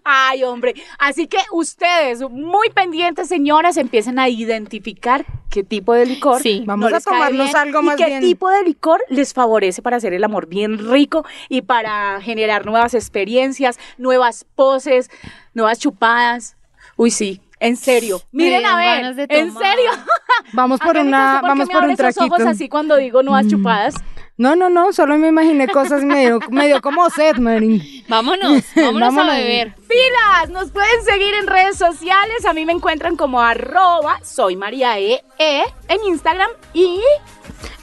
Ay, 0.05 0.44
hombre. 0.44 0.75
Así 0.98 1.27
que 1.27 1.38
ustedes, 1.53 2.20
muy 2.31 2.70
pendientes, 2.70 3.29
señoras, 3.29 3.77
empiecen 3.77 4.18
a 4.18 4.29
identificar 4.29 5.25
qué 5.51 5.62
tipo 5.62 5.94
de 5.94 6.07
licor. 6.07 6.42
Sí. 6.42 6.62
Vamos 6.66 6.90
no 6.90 6.96
a 6.96 7.01
tomarnos 7.01 7.46
bien 7.46 7.57
algo 7.57 7.83
más 7.83 7.94
y 7.98 8.03
qué 8.03 8.09
bien. 8.09 8.20
tipo 8.20 8.48
de 8.51 8.62
licor 8.64 9.03
les 9.09 9.33
favorece 9.35 9.83
para 9.83 9.96
hacer 9.96 10.12
el 10.14 10.25
amor 10.25 10.46
bien 10.48 10.79
rico 10.90 11.25
y 11.48 11.62
para 11.62 12.20
generar 12.20 12.66
nuevas 12.66 12.94
experiencias, 12.94 13.79
nuevas 13.98 14.44
poses, 14.55 15.11
nuevas 15.55 15.79
chupadas. 15.79 16.57
Uy, 16.96 17.11
sí. 17.11 17.40
En 17.61 17.77
serio. 17.77 18.20
Miren 18.33 18.66
a 18.66 18.77
ver. 18.77 19.29
En 19.31 19.53
serio. 19.55 19.90
Vamos 20.53 20.81
por 20.81 20.96
una, 20.96 21.37
¿usted 21.37 21.40
por 21.40 21.42
qué 21.42 21.48
vamos 21.48 21.68
por 21.68 21.85
un 21.85 21.90
esos 21.92 21.96
traquito. 21.98 22.25
ojos 22.25 22.46
así 22.46 22.68
cuando 22.68 22.96
digo 22.96 23.22
nuevas 23.22 23.46
chupadas? 23.46 23.94
No, 24.42 24.57
no, 24.57 24.68
no, 24.68 24.92
solo 24.92 25.16
me 25.18 25.28
imaginé 25.28 25.68
cosas 25.68 26.02
medio, 26.02 26.40
medio 26.50 26.83
como 26.83 27.09
sed, 27.11 27.37
man. 27.37 27.81
Vámonos, 28.09 28.64
vámonos 28.74 29.00
Vámonos. 29.14 29.35
a 29.35 29.37
beber. 29.38 29.76
Pilas, 29.88 30.50
nos 30.50 30.72
pueden 30.72 31.05
seguir 31.05 31.33
en 31.35 31.46
redes 31.46 31.78
sociales. 31.78 32.44
A 32.44 32.52
mí 32.52 32.66
me 32.66 32.72
encuentran 32.72 33.14
como 33.14 33.40
arroba 33.40 34.18
soy 34.24 34.57
María 34.57 34.98
E, 34.98 35.22
E 35.38 35.62
en 35.87 36.05
Instagram 36.09 36.50
y 36.74 37.00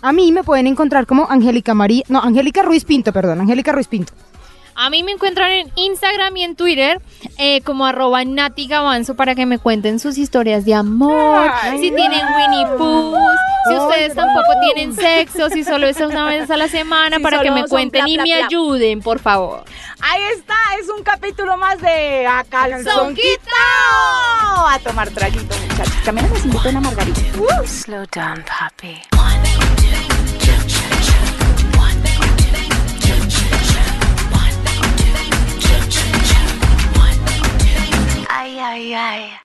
A 0.01 0.11
mí 0.11 0.33
me 0.33 0.43
pueden 0.43 0.67
encontrar 0.67 1.05
como 1.05 1.31
Angélica 1.31 1.73
María, 1.73 2.03
no, 2.09 2.19
Angélica 2.19 2.61
Ruiz 2.61 2.83
Pinto, 2.83 3.13
perdón, 3.13 3.39
Angélica 3.39 3.71
Ruiz 3.71 3.87
Pinto. 3.87 4.11
A 4.81 4.89
mí 4.89 5.03
me 5.03 5.11
encuentran 5.11 5.51
en 5.51 5.69
Instagram 5.75 6.37
y 6.37 6.43
en 6.45 6.55
Twitter 6.55 7.01
eh, 7.37 7.59
como 7.63 7.85
arroba 7.85 8.23
Nati 8.23 8.65
Gavanzo 8.65 9.13
para 9.13 9.35
que 9.35 9.45
me 9.45 9.59
cuenten 9.59 9.99
sus 9.99 10.17
historias 10.17 10.63
de 10.63 10.73
amor, 10.73 11.51
Ay, 11.61 11.79
si 11.79 11.91
tienen 11.91 12.21
Winnie 12.33 12.65
Pooh, 12.77 13.13
si 13.67 13.75
ustedes 13.75 14.15
no. 14.15 14.23
tampoco 14.23 14.47
tienen 14.61 14.95
sexo, 14.95 15.49
si 15.49 15.65
solo 15.65 15.85
es 15.85 15.99
una 15.99 16.23
vez 16.27 16.49
a 16.49 16.55
la 16.55 16.69
semana 16.69 17.17
Si 17.17 17.23
para 17.23 17.41
que 17.41 17.51
me 17.51 17.65
cuenten 17.67 18.03
bla, 18.05 18.09
y 18.09 18.13
bla, 18.15 18.23
me 18.23 18.35
bla. 18.37 18.45
ayuden, 18.45 19.01
por 19.01 19.19
favor. 19.19 19.65
ahí 19.99 20.21
está, 20.37 20.55
es 20.81 20.87
un 20.89 21.03
capítulo 21.03 21.57
más 21.57 21.81
de 21.81 22.25
A 22.25 22.45
Calzón 22.45 23.15
Quitao. 23.15 24.65
A 24.65 24.79
tomar 24.81 25.09
traguito, 25.09 25.55
muchachos. 25.69 26.03
También 26.05 26.31
les 26.33 26.45
invito 26.45 26.67
a 26.67 26.71
una 26.71 26.79
margarita. 26.79 27.19
Slow 27.65 28.05
down, 28.13 28.45
Poppy. 28.45 28.97
ay, 38.69 38.93
ay. 38.93 39.39